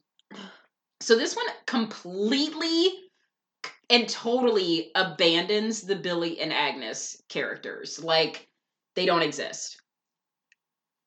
[1.01, 2.87] so this one completely
[3.89, 8.03] and totally abandons the Billy and Agnes characters.
[8.03, 8.47] Like
[8.95, 9.81] they don't exist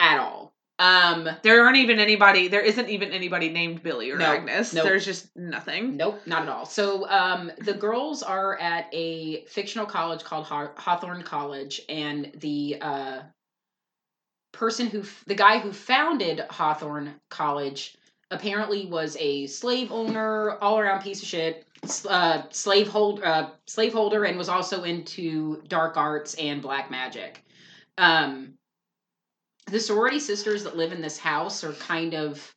[0.01, 0.55] at all.
[0.79, 2.49] Um There aren't even anybody.
[2.49, 4.73] There isn't even anybody named Billy or No, Agnes.
[4.73, 4.85] nope.
[4.85, 5.97] There's just nothing.
[5.97, 6.67] Nope, not at all.
[6.67, 12.79] So um, the girls are at a fictional college called Haw- Hawthorne College, and the
[12.81, 13.21] uh,
[14.53, 17.97] person who, f- the guy who founded Hawthorne College,
[18.31, 21.67] apparently was a slave owner, all around piece of shit,
[22.09, 27.45] uh, slave hold, uh, slave holder, and was also into dark arts and black magic.
[27.99, 28.55] Um,
[29.67, 32.55] the sorority sisters that live in this house are kind of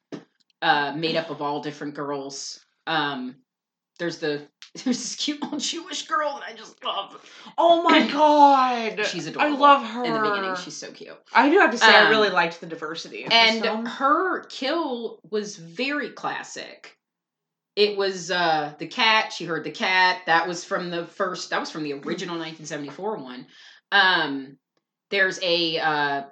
[0.62, 2.60] uh, made up of all different girls.
[2.88, 3.36] Um,
[3.99, 4.47] there's the
[4.84, 7.22] there's this cute little Jewish girl that I just love.
[7.58, 9.56] Oh my god, She's adorable.
[9.56, 10.03] I love her.
[10.03, 11.18] In the beginning, she's so cute.
[11.34, 13.26] I do have to say, I Um, really liked the diversity.
[13.32, 16.97] And her kill was very classic.
[17.76, 19.32] It was uh the cat.
[19.34, 20.22] She heard the cat.
[20.26, 21.49] That was from the first.
[21.49, 23.47] That was from the original 1974 one.
[23.91, 24.58] Um,
[25.12, 26.24] there's a uh,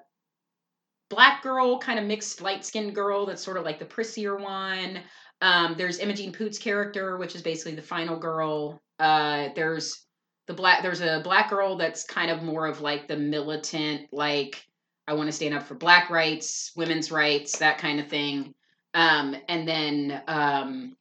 [1.09, 3.25] black girl, kind of mixed light skinned girl.
[3.25, 4.99] That's sort of like the prissier one.
[5.41, 8.81] Um, there's Imogene Poots' character, which is basically the final girl.
[8.99, 10.05] Uh, there's
[10.47, 10.81] the black.
[10.81, 14.63] There's a black girl that's kind of more of like the militant, like
[15.07, 18.53] I want to stand up for black rights, women's rights, that kind of thing.
[18.93, 20.95] Um, and then um,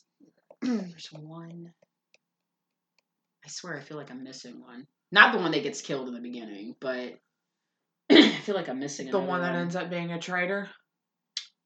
[0.62, 1.72] there's one.
[3.44, 4.86] I swear, I feel like I'm missing one.
[5.12, 7.14] Not the one that gets killed in the beginning, but
[8.10, 10.68] I feel like I'm missing the one that ends up being a traitor,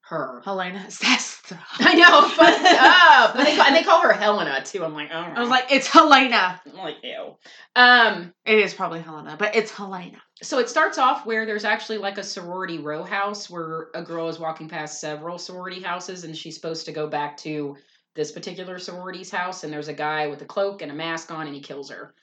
[0.03, 0.41] her.
[0.45, 1.59] Helena Sestra.
[1.81, 3.35] I know, fucked up.
[3.35, 4.85] But they call, and they call her Helena too.
[4.85, 6.61] I'm like, oh, I was like, it's Helena.
[6.67, 7.37] I'm like, ew.
[7.77, 10.19] Um, It is probably Helena, but it's Helena.
[10.43, 14.29] so it starts off where there's actually like a sorority row house where a girl
[14.29, 17.77] is walking past several sorority houses and she's supposed to go back to
[18.15, 21.47] this particular sorority's house and there's a guy with a cloak and a mask on
[21.47, 22.15] and he kills her.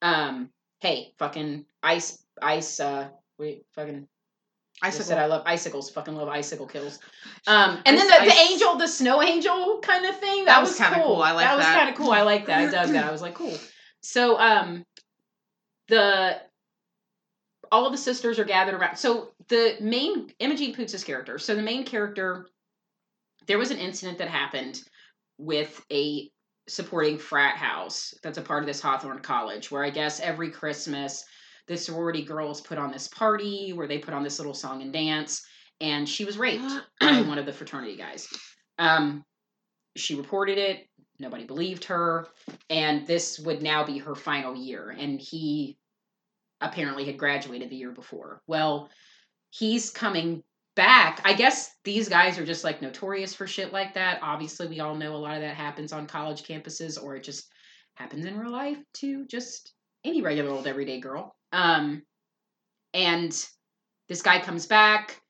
[0.00, 0.50] Um,
[0.80, 3.08] hey, fucking ice, ice, uh,
[3.38, 4.06] wait, fucking
[4.82, 5.90] I said I love icicles.
[5.90, 6.98] Fucking love icicle kills.
[7.46, 10.44] Um, and then the, the angel, the snow angel kind of thing.
[10.44, 11.14] That That, was was, kinda cool.
[11.16, 11.22] cool.
[11.22, 11.56] I like that.
[11.56, 12.10] was kind of cool.
[12.10, 12.58] I like that.
[12.58, 13.04] I dug that.
[13.04, 13.56] I was like, cool.
[14.02, 14.84] So, um,
[15.88, 16.40] the
[17.70, 18.96] all of the sisters are gathered around.
[18.96, 21.38] So the main Imogene Poots' character.
[21.38, 22.46] So the main character,
[23.46, 24.82] there was an incident that happened
[25.38, 26.30] with a
[26.68, 31.24] supporting frat house that's a part of this Hawthorne College, where I guess every Christmas
[31.68, 34.92] the sorority girls put on this party where they put on this little song and
[34.92, 35.44] dance,
[35.80, 36.64] and she was raped
[37.00, 38.28] by one of the fraternity guys.
[38.78, 39.24] Um,
[39.96, 40.86] she reported it.
[41.18, 42.26] Nobody believed her,
[42.70, 44.90] and this would now be her final year.
[44.90, 45.76] And he
[46.60, 48.40] apparently had graduated the year before.
[48.46, 48.88] Well,
[49.50, 50.42] he's coming
[50.74, 51.20] back.
[51.24, 54.20] I guess these guys are just like notorious for shit like that.
[54.22, 57.48] Obviously, we all know a lot of that happens on college campuses, or it just
[57.94, 61.36] happens in real life to just any regular old everyday girl.
[61.52, 62.02] Um,
[62.94, 63.32] and
[64.08, 65.20] this guy comes back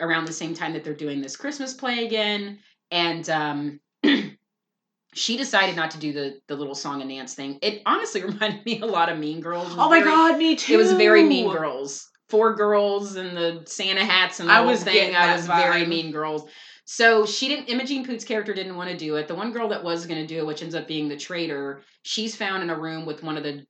[0.00, 2.58] around the same time that they're doing this Christmas play again,
[2.90, 3.80] and um,
[5.14, 7.58] she decided not to do the the little song and dance thing.
[7.62, 9.68] It honestly reminded me a lot of Mean Girls.
[9.72, 10.74] Oh my very- god, me too.
[10.74, 12.08] It was very Mean Girls.
[12.28, 15.16] Four girls and the Santa hats and the I whole was thing.
[15.16, 15.86] I was very.
[15.86, 16.46] Mean Girls.
[16.84, 17.70] So she didn't.
[17.70, 19.28] Imogene Poot's character didn't want to do it.
[19.28, 21.82] The one girl that was going to do it, which ends up being the traitor,
[22.02, 23.64] she's found in a room with one of the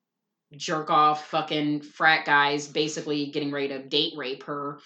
[0.57, 4.78] jerk off fucking frat guys, basically getting ready to date rape her.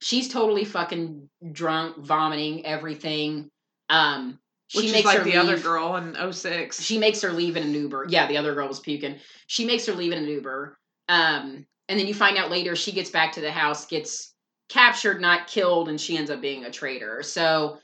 [0.00, 3.50] She's totally fucking drunk, vomiting everything.
[3.88, 4.38] Um,
[4.68, 6.80] she Which makes like her the other girl in 06.
[6.80, 8.06] she makes her leave in an Uber.
[8.08, 9.16] Yeah, the other girl was puking.
[9.48, 10.78] She makes her leave in an Uber.
[11.08, 14.32] Um, and then you find out later she gets back to the house, gets
[14.68, 17.22] captured, not killed, and she ends up being a traitor.
[17.24, 17.78] So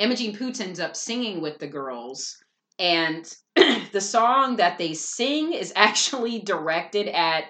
[0.00, 2.36] Imogene Poots ends up singing with the girls.
[2.80, 3.32] And
[3.92, 7.44] the song that they sing is actually directed at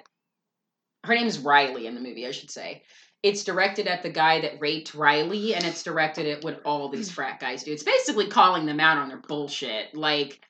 [1.04, 2.82] her name's Riley in the movie, I should say.
[3.22, 7.08] It's directed at the guy that raped Riley, and it's directed at what all these
[7.08, 7.14] hmm.
[7.14, 7.72] frat guys do.
[7.72, 10.40] It's basically calling them out on their bullshit, like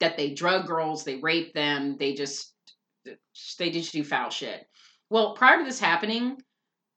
[0.00, 2.54] that they drug girls, they rape them, they just
[3.58, 4.66] they just do foul shit.
[5.10, 6.42] Well, prior to this happening,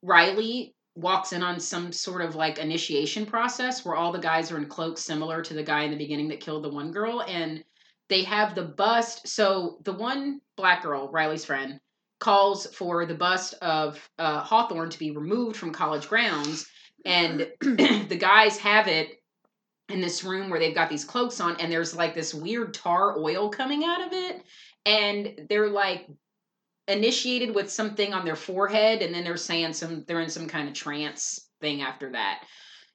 [0.02, 4.58] Riley walks in on some sort of like initiation process where all the guys are
[4.58, 7.64] in cloaks similar to the guy in the beginning that killed the one girl, and
[8.12, 9.26] they have the bust.
[9.26, 11.80] So the one black girl, Riley's friend,
[12.20, 16.68] calls for the bust of uh, Hawthorne to be removed from college grounds,
[17.06, 19.24] and the guys have it
[19.88, 23.18] in this room where they've got these cloaks on, and there's like this weird tar
[23.18, 24.44] oil coming out of it,
[24.86, 26.06] and they're like
[26.90, 30.68] initiated with something on their forehead, and then they're saying some they're in some kind
[30.68, 32.44] of trance thing after that.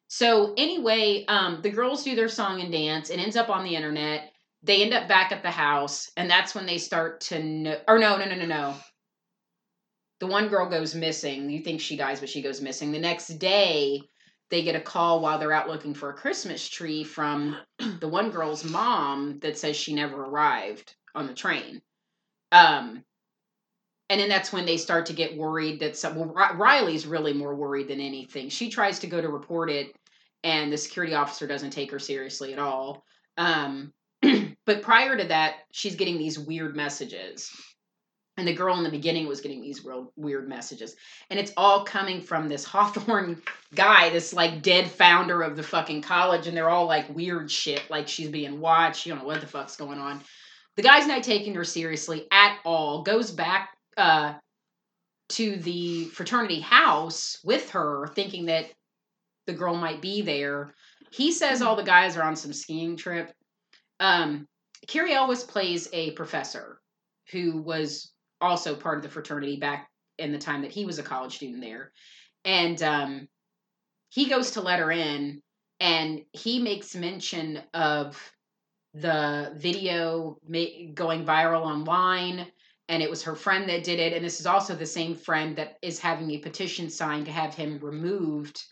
[0.09, 3.09] So anyway, um, the girls do their song and dance.
[3.09, 4.31] It ends up on the internet.
[4.63, 7.79] They end up back at the house, and that's when they start to know.
[7.87, 8.75] Or no, no, no, no, no.
[10.19, 11.51] The one girl goes missing.
[11.51, 12.91] You think she dies, but she goes missing.
[12.91, 14.01] The next day,
[14.51, 17.57] they get a call while they're out looking for a Christmas tree from
[18.01, 21.83] the one girl's mom that says she never arrived on the train.
[22.53, 23.05] Um,
[24.09, 26.15] and then that's when they start to get worried that some.
[26.15, 28.49] Well, Riley's really more worried than anything.
[28.49, 29.97] She tries to go to report it,
[30.45, 33.05] and the security officer doesn't take her seriously at all.
[33.37, 33.93] Um,
[34.67, 37.51] but prior to that, she's getting these weird messages.
[38.39, 40.95] And the girl in the beginning was getting these real weird messages.
[41.31, 43.41] And it's all coming from this Hawthorne
[43.75, 47.83] guy, this like dead founder of the fucking college, and they're all like weird shit,
[47.89, 49.07] like she's being watched.
[49.07, 50.21] You don't know what the fuck's going on.
[50.77, 53.03] The guy's not taking her seriously at all.
[53.03, 54.35] Goes back uh,
[55.31, 58.67] to the fraternity house with her, thinking that
[59.47, 60.75] the girl might be there.
[61.11, 63.33] He says all the guys are on some skiing trip.
[64.01, 64.47] Um,
[64.87, 66.81] Cary Elwes plays a professor
[67.31, 69.89] who was also part of the fraternity back
[70.19, 71.93] in the time that he was a college student there.
[72.45, 73.29] And um,
[74.09, 75.43] he goes to let her in,
[75.81, 78.33] and he makes mention of
[78.95, 80.39] the video
[80.95, 82.47] going viral online.
[82.89, 84.13] And it was her friend that did it.
[84.13, 87.55] And this is also the same friend that is having a petition signed to have
[87.55, 88.63] him removed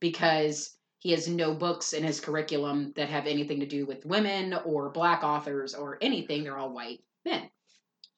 [0.00, 4.54] because he has no books in his curriculum that have anything to do with women
[4.64, 6.42] or black authors or anything.
[6.42, 7.50] They're all white men.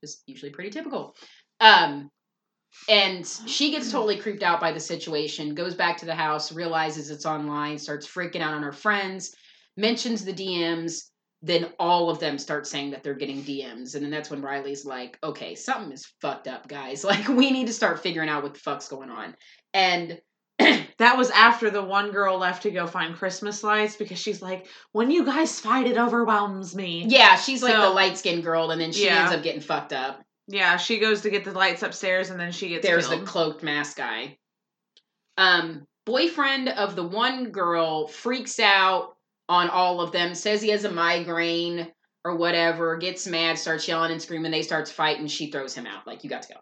[0.01, 1.16] Just usually pretty typical.
[1.59, 2.12] Um,
[2.89, 7.11] and she gets totally creeped out by the situation, goes back to the house, realizes
[7.11, 9.34] it's online, starts freaking out on her friends,
[9.76, 11.11] mentions the DMs.
[11.43, 13.97] Then all of them start saying that they're getting DMs.
[13.97, 17.05] And then that's when Riley's like, okay, something is fucked up, guys.
[17.05, 19.34] Like, we need to start figuring out what the fuck's going on.
[19.74, 20.20] And
[20.99, 24.66] That was after the one girl left to go find Christmas lights because she's like,
[24.92, 27.05] when you guys fight, it overwhelms me.
[27.07, 29.20] yeah, she's like the light skinned girl, and then she Yeah.
[29.24, 30.22] ends up getting fucked up.
[30.49, 33.22] Yeah, she goes to get the lights upstairs and then she gets There's killed.
[33.22, 34.38] the cloaked mask guy.
[35.36, 39.16] Um, boyfriend of the one girl freaks out
[39.49, 41.88] on all of them, says he has a migraine
[42.24, 44.51] or whatever, gets mad, starts yelling and screaming.
[44.51, 45.26] They starts fighting.
[45.26, 46.07] She throws him out.
[46.07, 46.61] Like you got to go.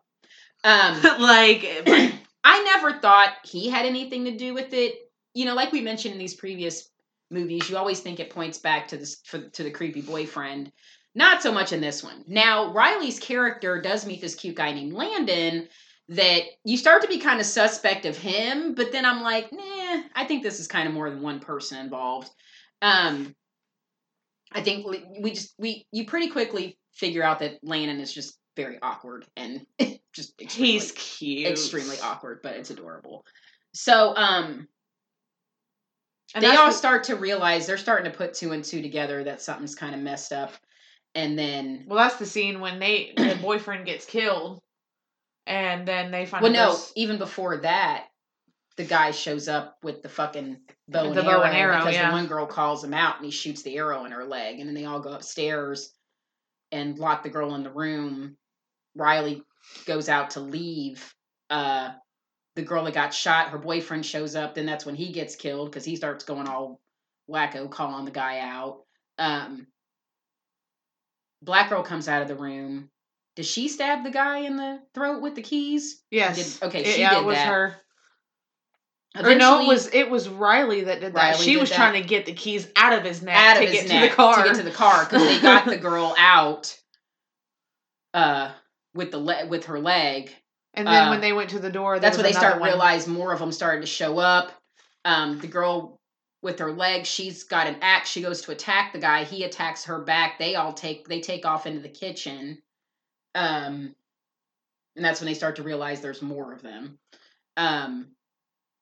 [0.65, 1.85] Um, like,
[2.45, 4.97] I never thought he had anything to do with it.
[5.33, 6.91] You know, like we mentioned in these previous
[7.31, 10.71] movies, you always think it points back to this for, to the creepy boyfriend.
[11.15, 12.25] Not so much in this one.
[12.27, 15.69] Now, Riley's character does meet this cute guy named Landon
[16.09, 20.03] that you start to be kind of suspect of him, but then I'm like, nah,
[20.15, 22.29] I think this is kind of more than one person involved.
[22.83, 23.35] Um,
[24.53, 28.39] I think we- we just we you pretty quickly figure out that Landon is just
[28.57, 29.67] very awkward and
[30.13, 31.47] just extremely, he's cute.
[31.51, 33.25] extremely awkward, but it's adorable.
[33.75, 34.69] So, um,
[36.35, 39.25] And they all what- start to realize they're starting to put two and two together
[39.25, 40.53] that something's kind of messed up.
[41.17, 44.61] and then Well, that's the scene when they the boyfriend, gets killed,
[45.47, 48.07] and then they find well, no, there's- even before that,
[48.77, 50.57] the guy shows up with the fucking
[50.89, 52.09] bow and The arrow, bow and arrow, because yeah.
[52.09, 54.67] the one girl calls him out and he shoots the arrow in her leg, and
[54.69, 55.93] then they all go upstairs
[56.73, 58.37] and lock the girl in the room.
[58.97, 59.43] Riley
[59.87, 61.13] goes out to leave.
[61.51, 61.93] Uh,
[62.57, 64.55] the girl that got shot, her boyfriend shows up.
[64.55, 66.81] Then that's when he gets killed because he starts going all
[67.29, 68.83] wacko, calling the guy out.
[69.19, 69.67] Um,
[71.43, 72.89] Black girl comes out of the room.
[73.37, 76.03] Does she stab the guy in the throat with the keys?
[76.11, 77.49] yes, Did- okay, It- she yeah, did it was that.
[77.49, 77.77] her.
[79.17, 81.21] Or no, it was it was Riley that did that.
[81.21, 81.77] Riley she did was that.
[81.77, 84.09] trying to get the keys out of his neck out to of his get to
[84.09, 84.37] the car.
[84.43, 86.77] to get to the car because they got the girl out
[88.13, 88.51] uh
[88.95, 90.35] with the le- with her leg
[90.75, 92.69] and then uh, when they went to the door, that's when they start one.
[92.69, 94.53] realize more of them started to show up
[95.05, 95.99] um the girl
[96.43, 99.85] with her leg she's got an axe she goes to attack the guy he attacks
[99.85, 102.59] her back they all take they take off into the kitchen
[103.35, 103.95] um
[104.97, 106.99] and that's when they start to realize there's more of them
[107.57, 108.07] um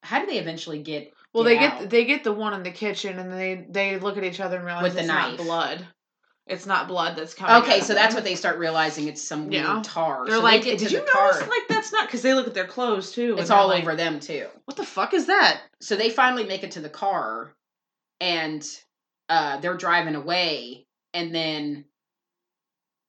[0.03, 1.79] how do they eventually get Well, get they out?
[1.81, 4.57] get they get the one in the kitchen, and they they look at each other
[4.57, 5.39] and realize With the it's knife.
[5.39, 5.87] not blood.
[6.47, 7.55] It's not blood that's coming.
[7.55, 9.81] out okay so that's what they start realizing it's some weird Yeah.
[9.85, 11.13] tar They're So like, get did you notice?
[11.13, 11.41] car.
[11.41, 13.37] Like that's not because they look at their clothes too.
[13.39, 15.61] it's all like, over them too What the fuck is that?
[15.81, 17.55] so they finally make it to the car
[18.21, 18.67] and
[19.29, 21.85] uh they're driving away and then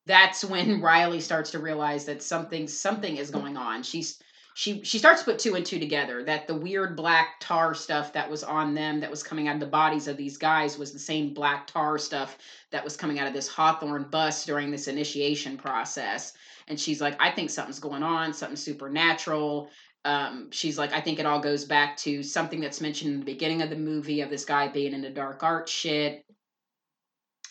[0.05, 3.83] that's when Riley starts to realize that something something is going on.
[3.83, 4.19] She's
[4.55, 8.13] she she starts to put two and two together that the weird black tar stuff
[8.13, 10.91] that was on them that was coming out of the bodies of these guys was
[10.91, 12.37] the same black tar stuff
[12.71, 16.33] that was coming out of this Hawthorne bus during this initiation process.
[16.67, 19.69] And she's like, I think something's going on, something supernatural
[20.05, 23.25] um, she's like, I think it all goes back to something that's mentioned in the
[23.25, 26.25] beginning of the movie of this guy being into dark art shit.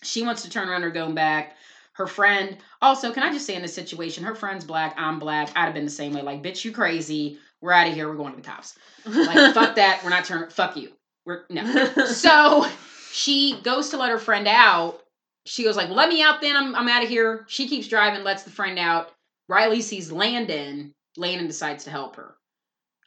[0.03, 1.57] She wants to turn around or go back.
[1.95, 5.51] Her friend, also, can I just say in this situation, her friend's black, I'm black.
[5.55, 6.23] I'd have been the same way.
[6.23, 7.39] Like, bitch, you crazy.
[7.61, 8.09] We're out of here.
[8.09, 8.77] We're going to the cops.
[9.05, 10.01] Like, fuck that.
[10.03, 10.51] We're not turning.
[10.51, 10.93] Fuck you.
[11.27, 11.63] We're no.
[12.07, 12.67] So
[13.13, 15.01] she goes to let her friend out.
[15.45, 16.57] She goes like, well, "Let me out, then.
[16.57, 19.13] I'm I'm out of here." She keeps driving, lets the friend out.
[19.49, 20.95] Riley sees Landon.
[21.17, 22.37] Landon decides to help her.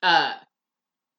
[0.03, 0.33] Uh,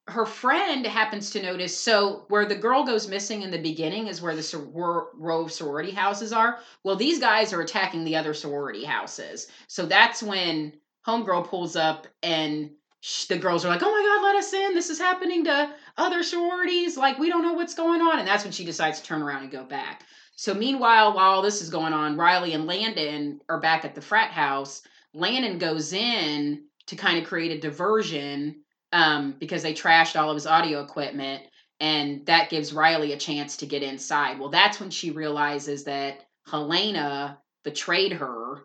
[0.09, 1.77] her friend happens to notice.
[1.77, 5.91] So where the girl goes missing in the beginning is where the row of sorority
[5.91, 6.61] houses are.
[6.85, 9.49] Well, these guys are attacking the other sorority houses.
[9.67, 10.75] So that's when
[11.07, 14.75] homegirl pulls up and sh- the girls are like, "Oh my god, let us in!
[14.75, 16.97] This is happening to other sororities.
[16.97, 19.43] Like we don't know what's going on." And that's when she decides to turn around
[19.43, 20.07] and go back.
[20.37, 24.31] So meanwhile, while this is going on, Riley and Landon are back at the frat
[24.31, 24.83] house.
[25.15, 28.63] Landon goes in to kind of create a diversion
[28.97, 31.42] um, because they trashed all of his audio equipment,
[31.80, 34.38] and that gives Riley a chance to get inside.
[34.40, 38.64] Well, that's when she realizes that Helena betrayed her.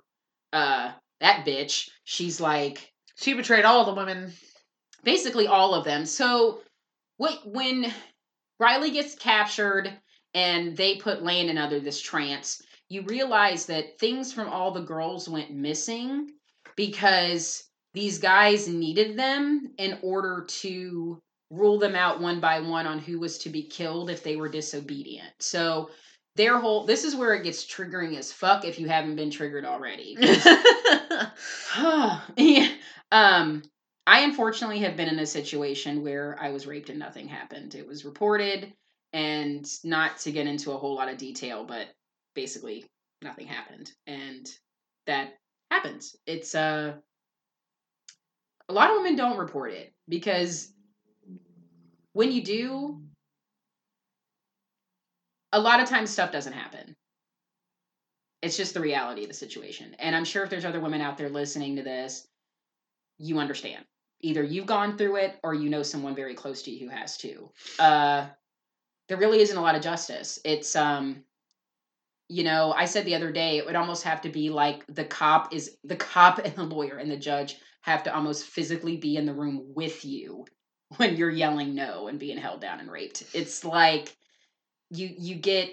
[0.54, 1.90] Uh, that bitch.
[2.06, 4.32] She's like, she betrayed all the women.
[5.04, 6.06] basically all of them.
[6.06, 6.62] So
[7.18, 7.92] what when
[8.60, 9.92] Riley gets captured
[10.34, 15.28] and they put Landon under this trance, you realize that things from all the girls
[15.28, 16.30] went missing
[16.76, 17.64] because
[17.94, 23.20] these guys needed them in order to rule them out one by one on who
[23.20, 25.34] was to be killed if they were disobedient.
[25.40, 25.90] So
[26.36, 29.66] their whole this is where it gets triggering as fuck if you haven't been triggered
[29.66, 30.16] already.
[32.38, 32.72] yeah.
[33.12, 33.64] Um,
[34.08, 37.76] I unfortunately have been in a situation where I was raped and nothing happened.
[37.76, 38.74] It was reported,
[39.14, 41.88] and not to get into a whole lot of detail, but
[42.34, 42.86] basically
[43.22, 44.50] nothing happened, and
[45.06, 45.34] that
[45.70, 46.16] happens.
[46.26, 46.94] It's uh,
[48.72, 50.72] a lot of women don't report it because
[52.14, 53.02] when you do,
[55.52, 56.96] a lot of times stuff doesn't happen.
[58.42, 59.94] It's just the reality of the situation.
[60.00, 62.26] And I'm sure if there's other women out there listening to this,
[63.18, 63.84] you understand.
[64.22, 67.18] Either you've gone through it or you know someone very close to you who has
[67.18, 67.52] too.
[67.78, 68.28] Uh,
[69.10, 70.40] there really isn't a lot of justice.
[70.46, 71.26] It's, um,
[72.30, 75.04] you know, I said the other day, it would almost have to be like the
[75.04, 79.18] cop is the cop and the lawyer and the judge have to almost physically be
[79.18, 80.46] in the room with you
[80.98, 83.24] when you're yelling no and being held down and raped.
[83.34, 84.16] It's like
[84.90, 85.72] you you get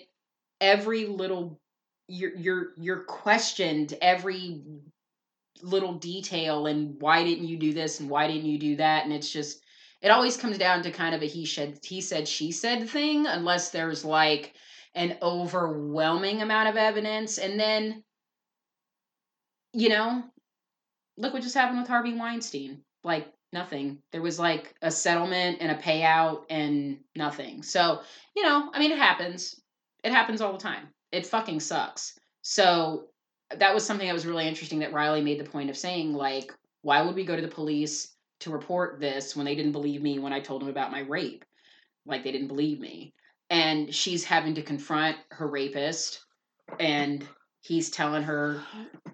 [0.61, 1.61] every little
[2.09, 4.63] you're you're you're questioned every
[5.63, 9.13] little detail and why didn't you do this and why didn't you do that and
[9.13, 9.61] it's just
[10.01, 13.27] it always comes down to kind of a he said he said she said thing
[13.27, 14.55] unless there's like
[14.95, 18.03] an overwhelming amount of evidence and then
[19.73, 20.23] you know
[21.19, 22.83] look what just happened with Harvey Weinstein.
[23.05, 23.99] Like nothing.
[24.13, 27.63] There was like a settlement and a payout and nothing.
[27.63, 28.01] So
[28.35, 29.61] you know i mean it happens.
[30.05, 30.89] It happens all the time.
[31.13, 32.19] It fucking sucks.
[32.43, 33.09] So
[33.57, 36.53] that was something that was really interesting that Riley made the point of saying, like,
[36.83, 40.19] why would we go to the police to report this when they didn't believe me
[40.19, 41.45] when I told them about my rape?
[42.07, 43.15] Like, they didn't believe me.
[43.51, 46.21] And she's having to confront her rapist,
[46.79, 47.27] and
[47.61, 48.63] he's telling her,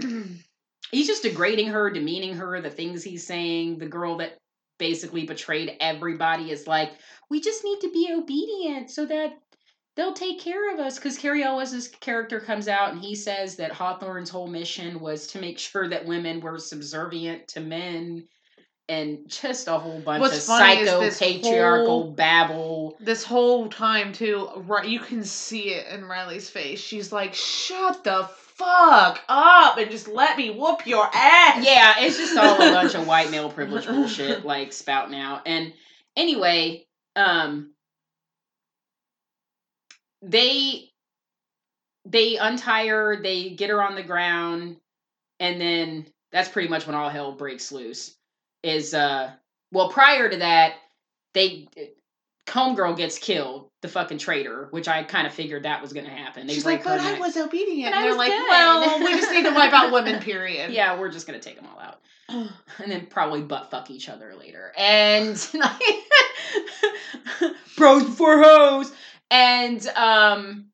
[0.94, 3.78] he's just degrading her, demeaning her, the things he's saying.
[3.78, 4.38] The girl that
[4.78, 6.92] basically betrayed everybody is like,
[7.30, 9.32] we just need to be obedient so that
[9.96, 13.72] they'll take care of us because Cary Elwes's character comes out and he says that
[13.72, 18.26] Hawthorne's whole mission was to make sure that women were subservient to men
[18.88, 22.96] and just a whole bunch What's of psycho patriarchal whole- babble.
[23.00, 24.86] this whole time too, right?
[24.86, 26.80] You can see it in Riley's face.
[26.80, 32.16] She's like, "Shut the fuck up and just let me whoop your ass." Yeah, it's
[32.16, 35.42] just all a bunch of white male privilege bullshit like spouting out.
[35.46, 35.72] And
[36.16, 36.86] anyway,
[37.16, 37.70] um
[40.22, 40.90] they
[42.06, 44.76] they untie her, they get her on the ground,
[45.40, 48.14] and then that's pretty much when all hell breaks loose.
[48.62, 49.30] Is uh
[49.72, 50.74] well prior to that,
[51.34, 51.68] they
[52.46, 56.46] Homegirl gets killed, the fucking traitor, which I kind of figured that was gonna happen.
[56.46, 57.20] They She's like, "But her I neck.
[57.20, 58.48] was obedient." But I and they're like, good.
[58.48, 60.70] "Well, we just need to wipe out women." Period.
[60.70, 62.00] Yeah, we're just gonna take them all out.
[62.28, 64.72] and then probably butt fuck each other later.
[64.76, 65.34] And
[67.76, 68.92] bros before hoes.
[69.30, 70.66] And um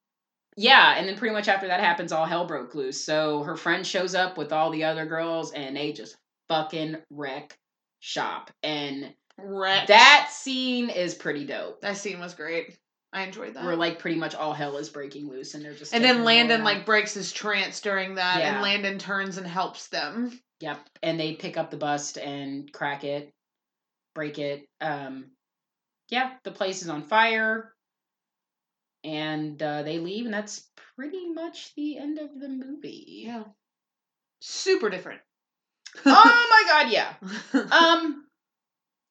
[0.56, 3.02] yeah, and then pretty much after that happens, all hell broke loose.
[3.02, 6.16] So her friend shows up with all the other girls and they just
[6.48, 7.56] fucking wreck
[8.00, 8.50] shop.
[8.62, 9.14] And
[9.44, 9.88] Wrecked.
[9.88, 11.80] that scene is pretty dope.
[11.82, 12.76] that scene was great.
[13.12, 13.64] I enjoyed that.
[13.64, 16.62] Where like pretty much all hell is breaking loose and they're just and then Landon
[16.62, 18.52] like breaks his trance during that, Yeah.
[18.54, 20.38] and Landon turns and helps them.
[20.60, 20.78] Yep.
[21.02, 23.32] And they pick up the bust and crack it,
[24.14, 24.64] break it.
[24.80, 25.26] Um
[26.08, 27.72] yeah, the place is on fire.
[29.02, 33.22] And uh, they leave, and that's pretty much the end of the movie.
[33.26, 33.44] Yeah.
[34.42, 35.20] Super different.
[36.04, 37.14] oh my god, yeah.
[37.72, 38.26] Um,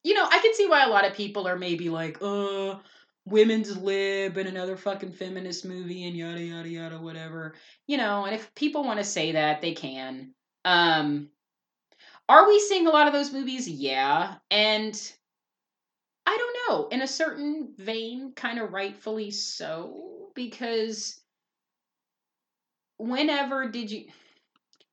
[0.10, 2.80] you know, I can see why a lot of people are maybe like, uh,
[3.26, 7.54] women's lib and another fucking feminist movie and yada yada yada whatever.
[7.86, 10.34] You know, and if people want to say that, they can.
[10.66, 11.30] Um,
[12.28, 13.70] are we seeing a lot of those movies?
[13.70, 15.14] Yeah, and
[16.26, 16.88] I don't know.
[16.88, 21.22] In a certain vein, kind of rightfully so, because
[22.98, 24.06] whenever did you?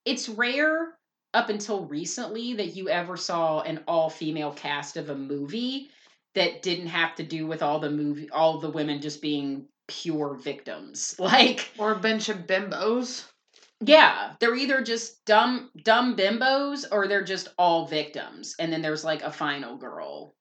[0.05, 0.97] It's rare
[1.37, 5.91] up until recently that you ever saw an all female cast of a movie
[6.35, 10.35] that didn't have to do with all the movie all the women just being pure
[10.35, 13.27] victims like or a bunch of bimbos.
[13.83, 19.05] yeah they're either just dumb dumb bimbos or they're just all victims and then there's
[19.05, 20.35] like a final girl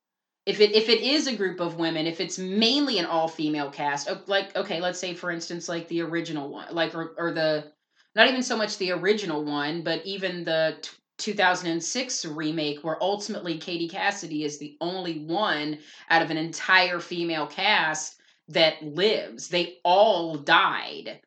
[0.46, 3.70] if it if it is a group of women if it's mainly an all female
[3.70, 7.70] cast like okay let's say for instance like the original one like or, or the
[8.16, 13.58] not even so much the original one but even the t- 2006 remake where ultimately
[13.58, 15.78] Katie Cassidy is the only one
[16.10, 19.48] out of an entire female cast that lives.
[19.48, 21.20] They all died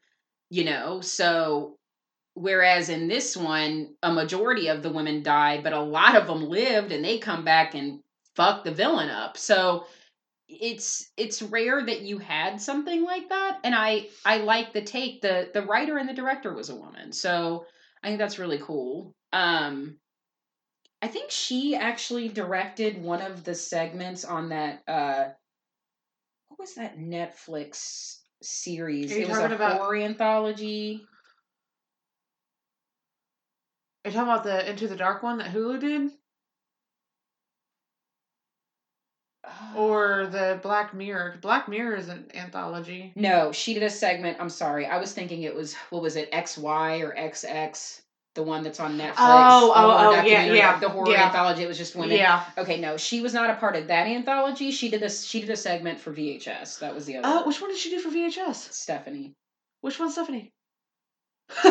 [0.52, 1.02] you know?
[1.02, 1.78] So
[2.36, 6.50] whereas in this one a majority of the women died but a lot of them
[6.50, 8.02] lived and they come back and
[8.36, 9.38] fuck the villain up.
[9.38, 9.86] So
[10.50, 15.22] it's it's rare that you had something like that and i i like the take
[15.22, 17.66] the the writer and the director was a woman so
[18.04, 19.14] i think that's really cool.
[19.32, 20.00] Um
[21.04, 25.28] i think she actually directed one of the segments on that uh
[26.48, 29.12] what was that netflix series?
[29.12, 31.06] It was a about- horror anthology.
[34.04, 36.12] Are you talking about the Into the Dark one that Hulu did?
[39.76, 40.30] Or ah.
[40.30, 41.40] the Black Mirror?
[41.42, 43.14] Black Mirror is an anthology.
[43.16, 44.38] No, she did a segment.
[44.40, 44.86] I'm sorry.
[44.86, 48.02] I was thinking it was what was it, XY or XX?
[48.36, 49.16] The one that's on Netflix.
[49.18, 51.26] Oh, oh, oh, yeah, yeah, The horror yeah.
[51.26, 51.64] anthology.
[51.64, 52.16] It was just women.
[52.16, 52.46] Yeah.
[52.58, 54.72] Okay, no, she was not a part of that anthology.
[54.72, 56.80] She did a she did a segment for VHS.
[56.80, 57.28] That was the other.
[57.28, 57.48] Oh, one.
[57.48, 58.72] which one did she do for VHS?
[58.72, 59.34] Stephanie.
[59.82, 60.52] Which one's Stephanie?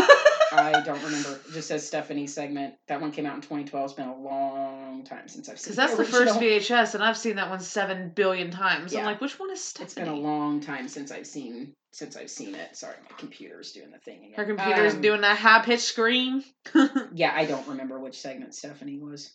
[0.52, 1.40] I don't remember.
[1.48, 2.74] It just says Stephanie segment.
[2.88, 3.84] That one came out in 2012.
[3.84, 5.74] It's been a long time since I've seen.
[5.74, 8.94] Because that's the first VHS, and I've seen that one seven billion times.
[8.94, 9.84] I'm like, which one is Stephanie?
[9.86, 12.76] It's been a long time since I've seen since I've seen it.
[12.76, 14.34] Sorry, my computer's doing the thing again.
[14.36, 16.44] Her computer's Um, doing that high pitched scream.
[17.14, 19.32] Yeah, I don't remember which segment Stephanie was.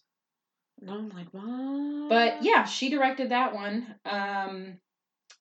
[0.81, 2.09] No, I'm like, what?
[2.09, 3.95] But yeah, she directed that one.
[4.05, 4.77] Um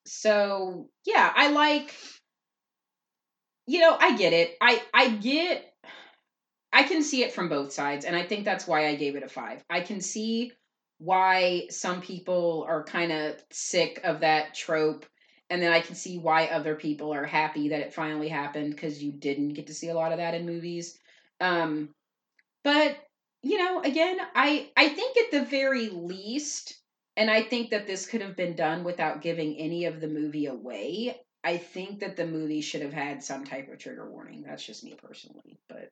[0.05, 1.93] so yeah, I like
[3.67, 4.55] you know, I get it.
[4.61, 5.73] I I get
[6.71, 9.23] I can see it from both sides and I think that's why I gave it
[9.23, 9.63] a 5.
[9.69, 10.51] I can see
[10.97, 15.05] why some people are kind of sick of that trope
[15.49, 19.03] and then I can see why other people are happy that it finally happened because
[19.03, 20.97] you didn't get to see a lot of that in movies.
[21.39, 21.89] Um,
[22.63, 22.97] but
[23.43, 26.75] you know, again, I I think at the very least,
[27.17, 30.45] and I think that this could have been done without giving any of the movie
[30.45, 31.17] away.
[31.43, 34.43] I think that the movie should have had some type of trigger warning.
[34.43, 35.89] That's just me personally, but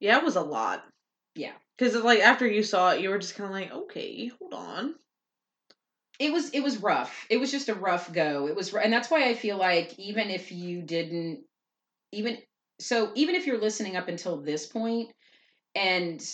[0.00, 0.84] Yeah, it was a lot.
[1.34, 1.52] Yeah.
[1.76, 4.94] Because like after you saw it, you were just kind of like, okay, hold on.
[6.18, 7.26] it was it was rough.
[7.28, 8.48] It was just a rough go.
[8.48, 11.40] It was, and that's why I feel like even if you didn't,
[12.12, 12.38] even
[12.80, 15.10] so, even if you're listening up until this point,
[15.74, 16.24] and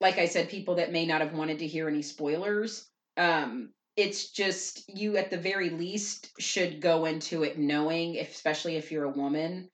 [0.00, 4.30] like I said, people that may not have wanted to hear any spoilers, um, it's
[4.30, 9.02] just you at the very least should go into it knowing, if, especially if you're
[9.04, 9.68] a woman,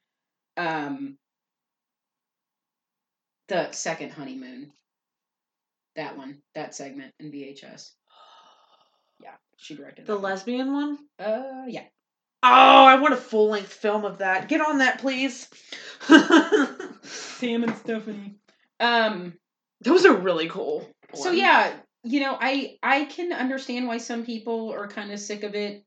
[0.56, 1.18] um,
[3.48, 4.72] the second honeymoon,
[5.96, 7.90] that one, that segment in VHS.
[9.22, 10.30] Yeah, she directed The that one.
[10.32, 10.98] lesbian one?
[11.18, 11.84] Uh, yeah.
[12.42, 12.48] Oh,
[12.86, 14.48] I want a full length film of that.
[14.48, 15.48] Get on that, please.
[17.02, 18.36] Sam and Stephanie.
[18.80, 19.34] Um.
[19.82, 20.88] Those are really cool.
[21.12, 25.42] So yeah, you know, I I can understand why some people are kind of sick
[25.42, 25.84] of it,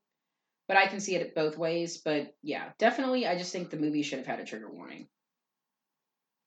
[0.68, 1.98] but I can see it both ways.
[1.98, 5.08] But yeah, definitely, I just think the movie should have had a trigger warning.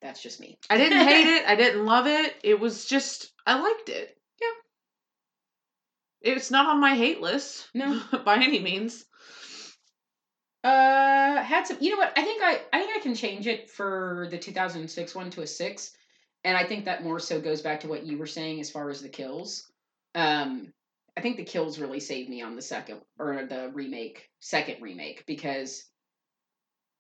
[0.03, 0.59] That's just me.
[0.69, 1.47] I didn't hate it.
[1.47, 2.35] I didn't love it.
[2.43, 4.17] It was just I liked it.
[4.41, 6.33] Yeah.
[6.33, 7.69] It's not on my hate list.
[7.73, 8.01] No.
[8.25, 9.05] by any means.
[10.65, 11.79] Uh, had some.
[11.81, 12.13] You know what?
[12.19, 15.47] I think I I think I can change it for the 2006 one to a
[15.47, 15.93] six,
[16.45, 18.91] and I think that more so goes back to what you were saying as far
[18.91, 19.71] as the kills.
[20.15, 20.73] Um,
[21.17, 25.25] I think the kills really saved me on the second or the remake, second remake
[25.27, 25.85] because.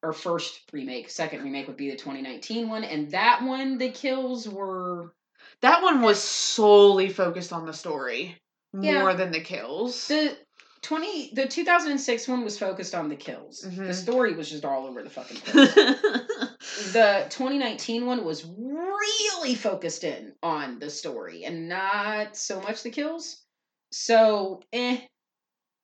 [0.02, 4.48] Or first remake, second remake would be the 2019 one, and that one the kills
[4.48, 5.12] were
[5.60, 8.38] That one was solely focused on the story
[8.72, 9.00] Yeah.
[9.00, 10.08] more than the kills.
[10.08, 10.38] the
[10.82, 13.60] 20 the 2006 one was focused on the kills.
[13.60, 13.94] The Mhm.
[13.94, 15.74] story was just all over the fucking place.
[16.94, 22.90] the 2019 one was really focused in on the story and not so much the
[22.90, 23.42] kills.
[23.92, 25.00] So, eh,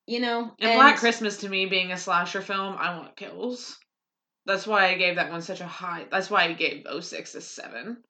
[0.07, 0.55] you know.
[0.59, 3.77] And Black Christmas to me being a slasher film, I want kills.
[4.45, 6.07] That's why I gave that one such a high.
[6.09, 8.03] That's why I gave 06 a 7.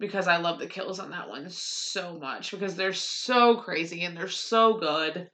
[0.00, 2.50] Because I love the kills on that one so much.
[2.50, 5.30] Because they're so crazy and they're so good.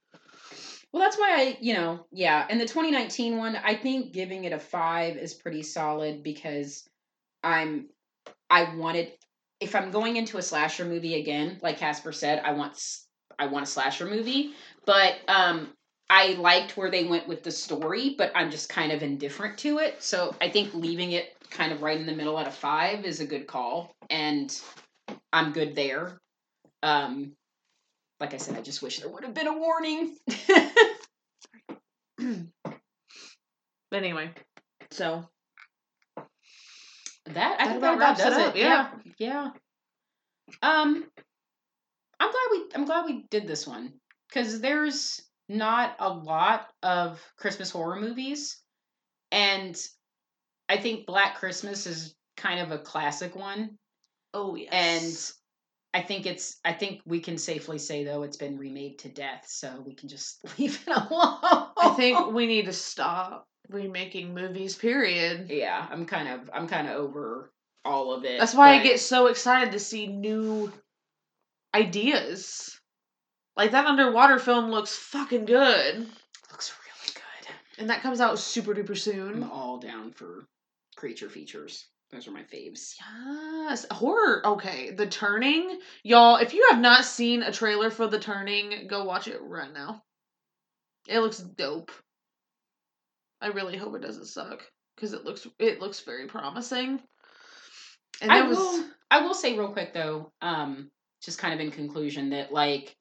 [0.97, 2.47] Well, that's why I, you know, yeah.
[2.49, 6.89] And the 2019 one, I think giving it a five is pretty solid because
[7.45, 7.91] I'm,
[8.49, 9.13] I wanted,
[9.61, 12.83] if I'm going into a slasher movie again, like Casper said, I want,
[13.39, 14.55] I want a slasher movie.
[14.87, 15.69] But um,
[16.09, 19.81] I liked where they went with the story, but I'm just kind of indifferent to
[19.81, 20.03] it.
[20.03, 23.21] So I think leaving it kind of right in the middle at a five is
[23.21, 24.59] a good call, and
[25.31, 26.17] I'm good there.
[26.83, 27.33] Um,
[28.21, 30.17] like I said, I just wish there would have been a warning.
[33.91, 34.31] But anyway,
[34.91, 35.29] so
[37.27, 38.61] That I think that about wraps it up, it.
[38.61, 38.91] Yeah.
[39.19, 39.51] yeah,
[40.63, 41.05] Um,
[42.19, 43.93] I'm glad we I'm glad we did this one
[44.29, 48.61] because there's not a lot of Christmas horror movies,
[49.31, 49.81] and
[50.69, 53.79] I think Black Christmas is kind of a classic one,
[54.35, 55.33] oh yes, and
[55.97, 59.47] I think it's I think we can safely say though it's been remade to death,
[59.49, 61.71] so we can just leave it alone.
[61.79, 64.77] I think we need to stop remaking movies.
[64.77, 65.49] Period.
[65.49, 67.51] yeah, I'm kind of I'm kind of over
[67.83, 68.39] all of it.
[68.39, 70.71] That's why I get so excited to see new
[71.75, 72.79] ideas.
[73.57, 75.97] Like that underwater film looks fucking good.
[76.51, 77.55] looks really good.
[77.79, 79.43] And that comes out super duper I'm soon.
[79.45, 80.47] all down for
[80.95, 81.87] creature features.
[82.13, 82.95] Those are my faves.
[83.01, 83.85] Yes.
[83.91, 84.47] Horror.
[84.47, 84.93] Okay.
[84.93, 85.81] The Turning.
[86.05, 89.73] Y'all, if you have not seen a trailer for The Turning, go watch it right
[89.73, 90.03] now.
[91.09, 91.91] It looks dope.
[93.41, 94.63] I really hope it doesn't suck.
[94.95, 97.01] Because it looks it looks very promising.
[98.23, 98.85] And I was will.
[99.11, 100.91] I will say real quick though, um,
[101.23, 102.97] just kind of in conclusion that like,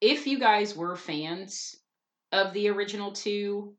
[0.00, 1.76] if you guys were fans
[2.32, 3.74] of the original two,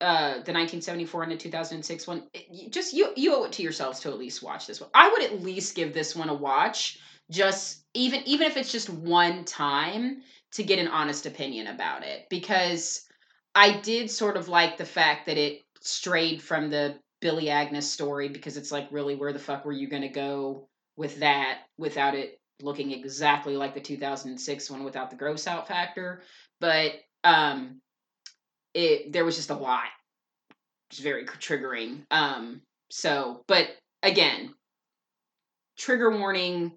[0.00, 4.00] uh, the 1974 and the 2006 one, it- just you you owe it to yourselves
[4.00, 4.90] to at least watch this one.
[4.94, 6.98] I would at least give this one a watch,
[7.30, 10.22] just even even if it's just one time
[10.52, 13.04] to get an honest opinion about it because
[13.54, 18.28] I did sort of like the fact that it strayed from the Billy Agnes story
[18.28, 22.14] because it's like really where the fuck were you going to go with that without
[22.14, 26.22] it looking exactly like the 2006 one without the gross out factor
[26.60, 26.92] but
[27.24, 27.80] um
[28.74, 29.88] it there was just a lot
[30.90, 32.60] it's very triggering um
[32.90, 33.68] so but
[34.02, 34.54] again
[35.76, 36.72] trigger warning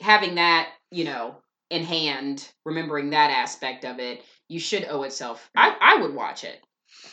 [0.00, 1.36] having that you know
[1.70, 5.48] in hand remembering that aspect of it you should owe itself.
[5.56, 6.60] I I would watch it.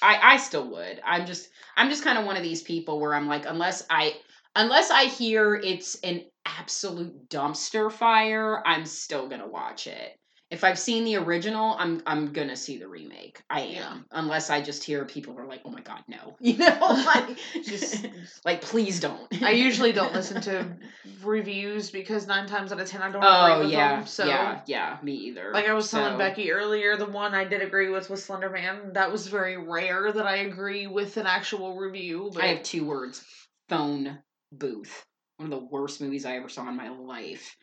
[0.02, 1.00] I I still would.
[1.06, 4.16] I'm just I'm just kind of one of these people where I'm like unless I
[4.56, 10.18] unless I hear it's an absolute dumpster fire, I'm still to watch it.
[10.50, 13.42] If I've seen the original, I'm I'm gonna see the remake.
[13.50, 13.98] I am, Yeah.
[14.12, 18.08] unless I just hear people are like, "Oh my god, no!" You know, like Just-
[18.46, 19.28] like please don't.
[19.44, 20.78] I usually don't listen to
[21.22, 24.08] reviews because nine times out of ten I don't oh, agree Oh with yeah, them.
[24.08, 24.98] So yeah, yeah.
[25.04, 25.52] Me either.
[25.54, 28.50] like I was telling So- Becky earlier, the one I did agree with was Slender
[28.50, 28.94] Man.
[28.94, 32.32] That was very rare that I agree with an actual review.
[32.34, 33.22] But I have two words:
[33.68, 34.20] phone
[34.54, 35.04] booth.
[35.38, 37.56] One of the worst movies I ever saw in my life.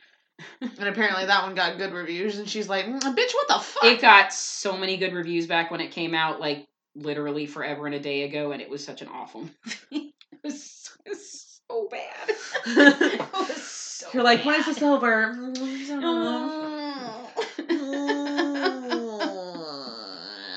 [0.61, 2.39] And apparently that one got good reviews.
[2.39, 5.71] And she's like, "Mm, "Bitch, what the fuck?" It got so many good reviews back
[5.71, 6.67] when it came out, like
[6.97, 9.43] literally forever and a day ago, and it was such an awful
[9.93, 10.15] movie.
[10.33, 12.31] it, was, it was so bad.
[12.67, 14.75] it was so You're like, when is bad.
[14.75, 15.31] this over?
[15.31, 17.31] I don't know.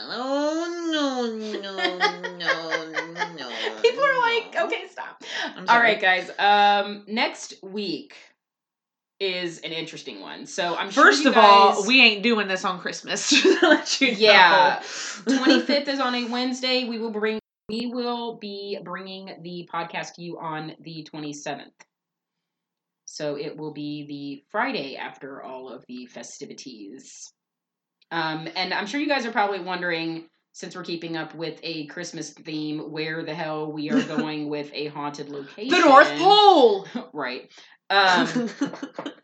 [0.09, 1.25] Oh no
[1.61, 1.75] no
[2.37, 3.81] no no!
[3.81, 5.23] People are like, okay, stop.
[5.55, 5.93] I'm All sorry.
[5.93, 6.31] right, guys.
[6.39, 8.15] Um, next week
[9.19, 10.45] is an interesting one.
[10.45, 13.31] So I'm sure First of all, we ain't doing this on Christmas.
[13.61, 14.09] let you.
[14.09, 14.79] Yeah.
[14.81, 16.87] 25th is on a Wednesday.
[16.87, 17.39] We will bring
[17.69, 21.65] we will be bringing the podcast to you on the 27th.
[23.05, 27.29] So it will be the Friday after all of the festivities.
[28.11, 31.85] Um, and I'm sure you guys are probably wondering, since we're keeping up with a
[31.85, 35.69] Christmas theme, where the hell we are going with a haunted location.
[35.69, 36.87] The North Pole.
[37.13, 37.47] right.
[37.91, 38.49] Um,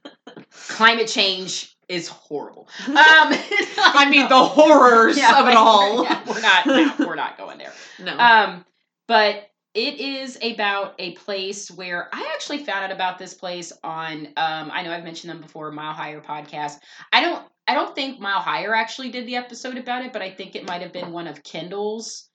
[0.67, 2.69] climate change is horrible.
[2.87, 6.03] Um, I mean, the horrors of it all.
[6.03, 6.67] yeah, we're not.
[6.67, 7.73] No, we're not going there.
[7.99, 8.15] no.
[8.15, 8.63] Um,
[9.07, 14.27] but it is about a place where I actually found out about this place on.
[14.37, 16.77] Um, I know I've mentioned them before, Mile Higher podcast.
[17.11, 17.43] I don't.
[17.67, 20.67] I don't think Mile Higher actually did the episode about it, but I think it
[20.67, 22.29] might have been one of Kendall's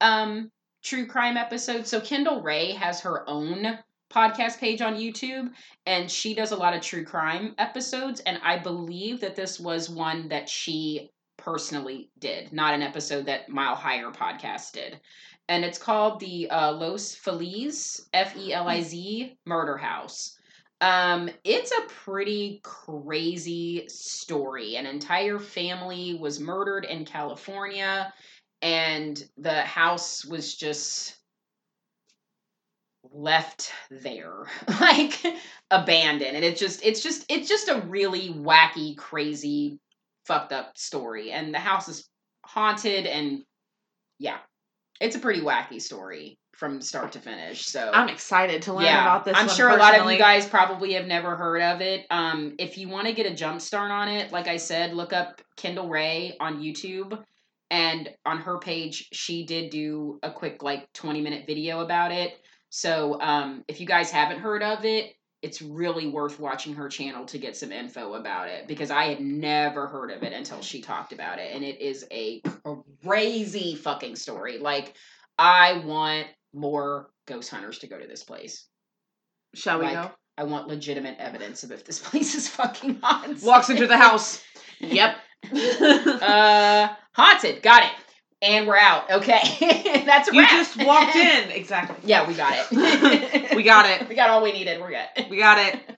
[0.00, 0.50] um,
[0.82, 1.88] true crime episodes.
[1.88, 3.78] So Kendall Rae has her own
[4.12, 5.50] podcast page on YouTube,
[5.86, 8.20] and she does a lot of true crime episodes.
[8.20, 13.48] And I believe that this was one that she personally did, not an episode that
[13.48, 15.00] Mile Higher podcast did.
[15.48, 20.38] And it's called the uh, Los Feliz F E L I Z Murder House.
[20.84, 24.76] Um, it's a pretty crazy story.
[24.76, 28.12] An entire family was murdered in California,
[28.60, 31.16] and the house was just
[33.12, 34.44] left there
[34.80, 35.18] like
[35.70, 36.36] abandoned.
[36.36, 39.78] And it's just it's just it's just a really wacky crazy
[40.26, 41.32] fucked up story.
[41.32, 42.06] And the house is
[42.44, 43.42] haunted and
[44.18, 44.36] yeah
[45.00, 49.02] it's a pretty wacky story from start to finish so I'm excited to learn yeah,
[49.02, 49.36] about this.
[49.36, 52.06] I'm one sure a lot of you guys probably have never heard of it.
[52.10, 55.12] Um, if you want to get a jump start on it, like I said, look
[55.12, 57.22] up Kendall Rae on YouTube,
[57.70, 62.34] and on her page, she did do a quick like 20 minute video about it.
[62.70, 67.26] So um, if you guys haven't heard of it, it's really worth watching her channel
[67.26, 70.80] to get some info about it because I had never heard of it until she
[70.80, 72.42] talked about it, and it is a
[73.04, 74.58] crazy fucking story.
[74.58, 74.94] Like
[75.38, 78.66] I want more ghost hunters to go to this place.
[79.54, 80.10] Shall we like, go?
[80.36, 83.42] I want legitimate evidence of if this place is fucking haunted.
[83.42, 84.42] Walks into the house.
[84.80, 85.16] Yep.
[85.52, 87.62] uh, haunted.
[87.62, 87.92] Got it.
[88.42, 89.10] And we're out.
[89.10, 90.50] Okay, that's a you wrap.
[90.50, 91.50] just walked in.
[91.50, 91.96] Exactly.
[92.04, 93.56] Yeah, we got it.
[93.56, 94.06] We got it.
[94.06, 94.82] We got all we needed.
[94.82, 95.30] We're good.
[95.30, 95.93] We got it.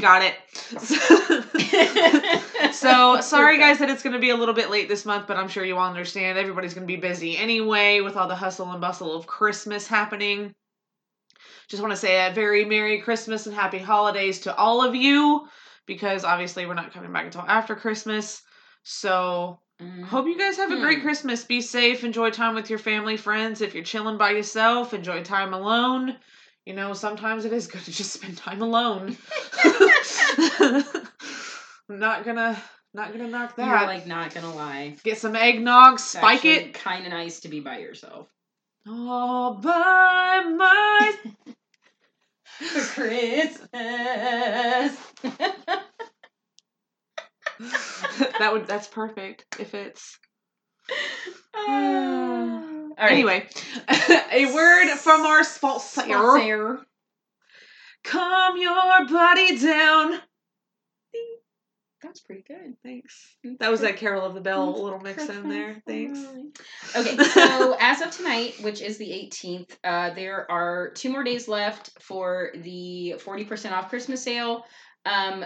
[0.00, 0.34] Got it.
[2.72, 5.36] So sorry guys that it's going to be a little bit late this month, but
[5.36, 6.36] I'm sure you all understand.
[6.36, 10.52] Everybody's going to be busy anyway with all the hustle and bustle of Christmas happening.
[11.68, 15.48] Just want to say a very Merry Christmas and Happy Holidays to all of you
[15.86, 18.42] because obviously we're not coming back until after Christmas.
[18.82, 20.04] So Mhm.
[20.04, 21.04] hope you guys have a great Hmm.
[21.04, 21.44] Christmas.
[21.44, 22.04] Be safe.
[22.04, 23.60] Enjoy time with your family, friends.
[23.60, 26.16] If you're chilling by yourself, enjoy time alone.
[26.66, 29.16] You know, sometimes it is good to just spend time alone.
[31.88, 32.60] not gonna,
[32.92, 33.68] not gonna knock that.
[33.68, 34.96] You're like not gonna lie.
[35.04, 36.74] Get some eggnog, spike it.
[36.74, 38.28] Kind of nice to be by yourself.
[38.88, 41.14] All by my.
[42.48, 43.62] For Christmas.
[48.38, 48.66] that would.
[48.66, 49.44] That's perfect.
[49.60, 50.18] If it's.
[51.54, 52.75] All ah.
[53.04, 53.12] Right.
[53.12, 53.46] Anyway,
[54.32, 56.00] a word from our sponsor.
[56.02, 56.86] Sponsor.
[58.04, 60.20] Calm your body down.
[62.02, 62.76] That's pretty good.
[62.84, 63.36] Thanks.
[63.58, 65.82] That was that Carol of the Bell little mix in there.
[65.86, 66.20] Thanks.
[66.94, 71.48] Okay, so as of tonight, which is the 18th, uh, there are two more days
[71.48, 74.64] left for the 40% off Christmas sale.
[75.04, 75.44] Um,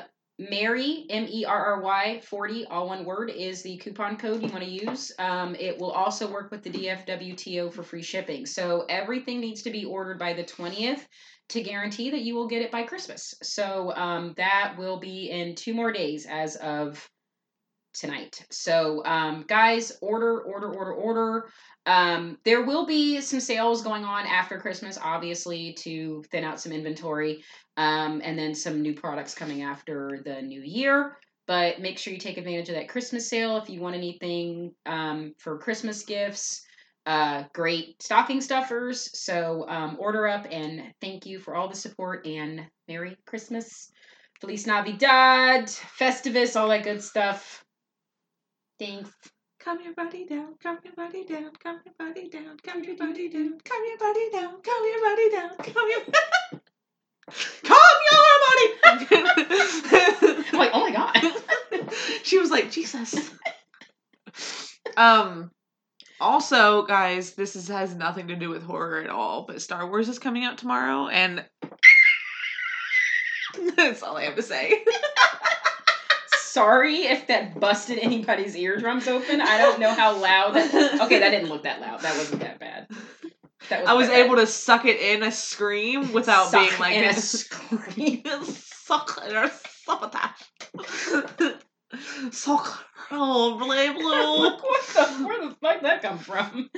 [0.48, 4.48] Mary M E R R Y forty, all one word, is the coupon code you
[4.48, 5.12] want to use.
[5.18, 8.46] Um, it will also work with the DFWTO for free shipping.
[8.46, 11.06] So everything needs to be ordered by the twentieth
[11.50, 13.34] to guarantee that you will get it by Christmas.
[13.42, 17.06] So um, that will be in two more days as of
[17.92, 18.46] tonight.
[18.50, 21.48] So um, guys, order, order, order, order.
[21.86, 26.73] Um, there will be some sales going on after Christmas, obviously, to thin out some
[26.73, 27.43] inventory,
[27.77, 31.16] um, and then some new products coming after the new year.
[31.47, 35.35] But make sure you take advantage of that Christmas sale if you want anything um,
[35.39, 36.62] for Christmas gifts.
[37.07, 39.11] Uh, great stocking stuffers.
[39.19, 43.90] So um, order up and thank you for all the support and Merry Christmas,
[44.40, 47.65] Feliz Navidad, Festivus, all that good stuff.
[48.78, 49.11] Thanks.
[49.62, 53.28] Calm your body down, calm your body down, calm your body down, calm your body
[53.28, 56.01] down, calm your body down, calm your body down, calm your
[57.62, 58.66] calm your body.
[60.53, 61.93] I'm like, oh my god.
[62.23, 63.31] she was like, Jesus.
[64.97, 65.51] um.
[66.20, 70.07] Also, guys, this is, has nothing to do with horror at all, but Star Wars
[70.09, 71.45] is coming out tomorrow, and
[73.77, 74.85] that's all I have to say.
[76.51, 79.40] Sorry if that busted anybody's eardrums open.
[79.40, 80.55] I don't know how loud.
[80.55, 82.01] That, okay, that didn't look that loud.
[82.01, 82.89] That wasn't that bad.
[83.68, 87.05] That I was able to suck it in a scream without Suck being like in
[87.05, 88.24] a a scream.
[88.43, 89.51] suck in a
[89.85, 90.31] sabotage.
[92.32, 92.85] Suck.
[93.12, 94.40] Oh, blue blue.
[94.40, 94.60] what
[94.94, 96.68] the, where the fuck that come from?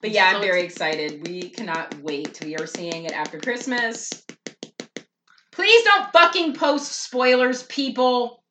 [0.00, 1.26] But yeah, I'm very excited.
[1.28, 2.40] We cannot wait.
[2.44, 4.10] We are seeing it after Christmas.
[5.52, 8.42] Please don't fucking post spoilers, people.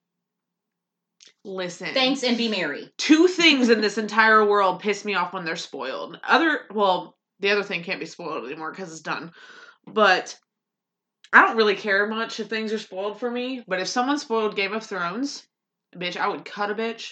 [1.46, 1.94] Listen.
[1.94, 2.90] Thanks and be merry.
[2.98, 6.20] Two things in this entire world piss me off when they're spoiled.
[6.28, 9.32] Other, well, the other thing can't be spoiled anymore because it's done.
[9.86, 10.36] But
[11.32, 13.64] I don't really care much if things are spoiled for me.
[13.68, 15.46] But if someone spoiled Game of Thrones,
[15.96, 17.12] bitch, I would cut a bitch.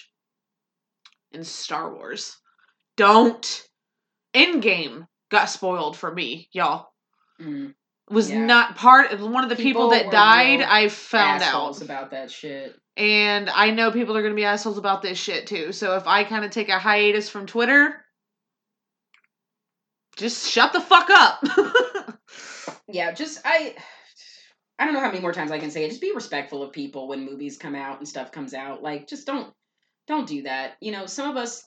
[1.30, 2.36] In Star Wars,
[2.96, 3.62] don't.
[4.34, 6.88] Endgame got spoiled for me, y'all.
[7.40, 7.74] Mm,
[8.10, 8.44] Was Yeah.
[8.44, 10.60] not part of one of the people, People that died.
[10.60, 12.78] I found out, about that shit.
[12.96, 15.72] and I know people are gonna be assholes about this shit too.
[15.72, 18.04] So if I kind of take a hiatus from Twitter,
[20.16, 21.44] just shut the fuck up.
[22.86, 23.74] Yeah, just I.
[24.78, 25.88] I don't know how many more times I can say it.
[25.88, 28.82] Just be respectful of people when movies come out and stuff comes out.
[28.82, 29.52] Like, just don't
[30.06, 30.72] don't do that.
[30.80, 31.66] You know, some of us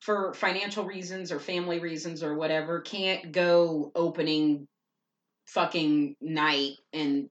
[0.00, 4.66] for financial reasons or family reasons or whatever can't go opening
[5.46, 7.28] fucking night and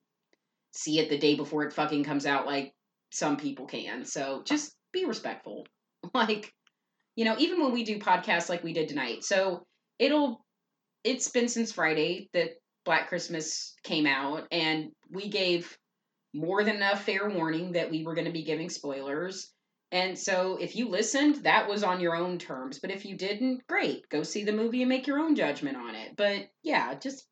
[0.72, 2.74] see it the day before it fucking comes out like
[3.12, 4.06] some people can.
[4.06, 5.66] So just be respectful.
[6.14, 6.52] Like,
[7.16, 9.24] you know, even when we do podcasts like we did tonight.
[9.24, 9.66] So
[10.00, 10.44] it'll
[11.06, 12.50] it's been since Friday that
[12.84, 15.78] Black Christmas came out and we gave
[16.34, 19.52] more than enough fair warning that we were going to be giving spoilers.
[19.92, 22.80] And so if you listened, that was on your own terms.
[22.80, 24.10] But if you didn't, great.
[24.10, 26.16] Go see the movie and make your own judgment on it.
[26.18, 27.28] But yeah, just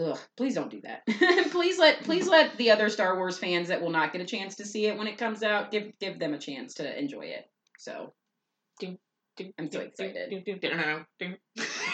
[0.00, 1.06] ugh, please don't do that.
[1.50, 4.56] please let please let the other Star Wars fans that will not get a chance
[4.56, 7.48] to see it when it comes out give give them a chance to enjoy it.
[7.78, 8.12] So
[9.58, 10.32] I'm so excited.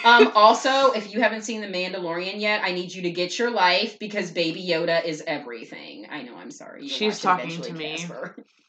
[0.05, 3.51] Um, also, if you haven't seen The Mandalorian yet, I need you to get your
[3.51, 6.07] life because Baby Yoda is everything.
[6.11, 6.89] I know, I'm sorry.
[6.89, 7.99] She's talking to me.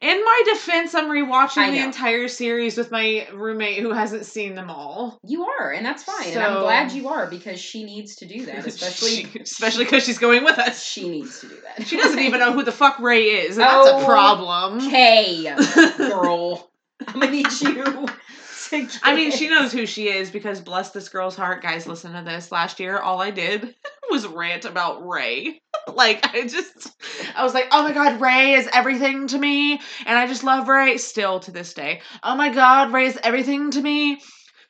[0.00, 4.70] In my defense, I'm rewatching the entire series with my roommate who hasn't seen them
[4.70, 5.18] all.
[5.24, 6.32] You are, and that's fine.
[6.32, 10.04] and I'm glad you are because she needs to do that, especially She- especially because
[10.04, 10.82] she's going with us.
[10.84, 11.86] she needs to do that.
[11.86, 14.80] She doesn't even know who the fuck Rey is, and that's Oh, a problem.
[14.80, 15.52] Hey,
[15.96, 16.70] girl,
[17.06, 18.06] I'm gonna need you.
[18.70, 21.86] To I mean, she knows who she is because bless this girl's heart, guys.
[21.86, 22.52] Listen to this.
[22.52, 23.74] Last year, all I did
[24.10, 25.60] was rant about Rey.
[25.94, 26.90] like, I just,
[27.34, 30.68] I was like, oh my god, Rey is everything to me, and I just love
[30.68, 32.02] Rey still to this day.
[32.22, 34.20] Oh my god, Rey is everything to me.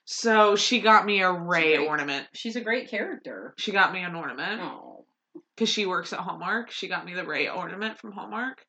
[0.05, 1.87] So she got me a Rey great.
[1.89, 2.27] ornament.
[2.35, 3.55] She's a great character.
[3.59, 5.05] She got me an ornament Oh,
[5.55, 6.71] because she works at Hallmark.
[6.71, 8.65] She got me the Rey ornament from Hallmark.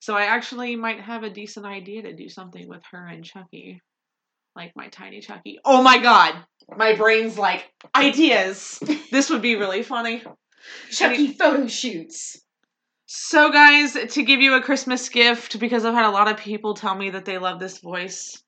[0.00, 3.82] So I actually might have a decent idea to do something with her and Chucky.
[4.56, 5.58] Like my tiny Chucky.
[5.64, 6.34] Oh my god!
[6.76, 8.78] My brain's like, ideas!
[9.10, 10.22] This would be really funny.
[10.90, 12.40] Chucky photo shoots.
[13.06, 16.74] So, guys, to give you a Christmas gift, because I've had a lot of people
[16.74, 18.40] tell me that they love this voice.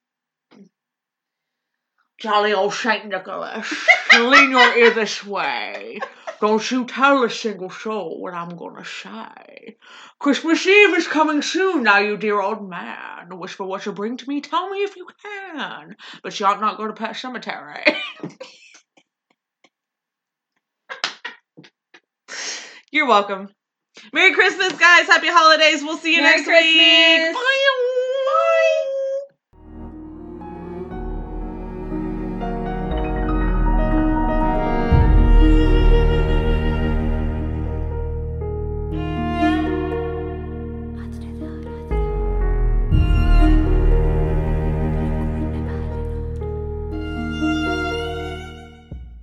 [2.19, 3.67] Jolly old Saint Nicholas,
[4.13, 5.99] lean your ear this way.
[6.43, 9.77] Don't you tell a single soul what I'm gonna say.
[10.19, 13.39] Christmas Eve is coming soon, now, you dear old man.
[13.39, 15.95] Whisper what you bring to me, tell me if you can.
[16.25, 17.97] But you ought not go to Pet Sematary.
[22.91, 23.49] You're welcome.
[24.13, 25.07] Merry Christmas, guys.
[25.07, 25.81] Happy holidays.
[25.85, 26.57] We'll see you Merry next week.
[26.57, 27.37] Christmas.
[27.37, 28.89] Bye.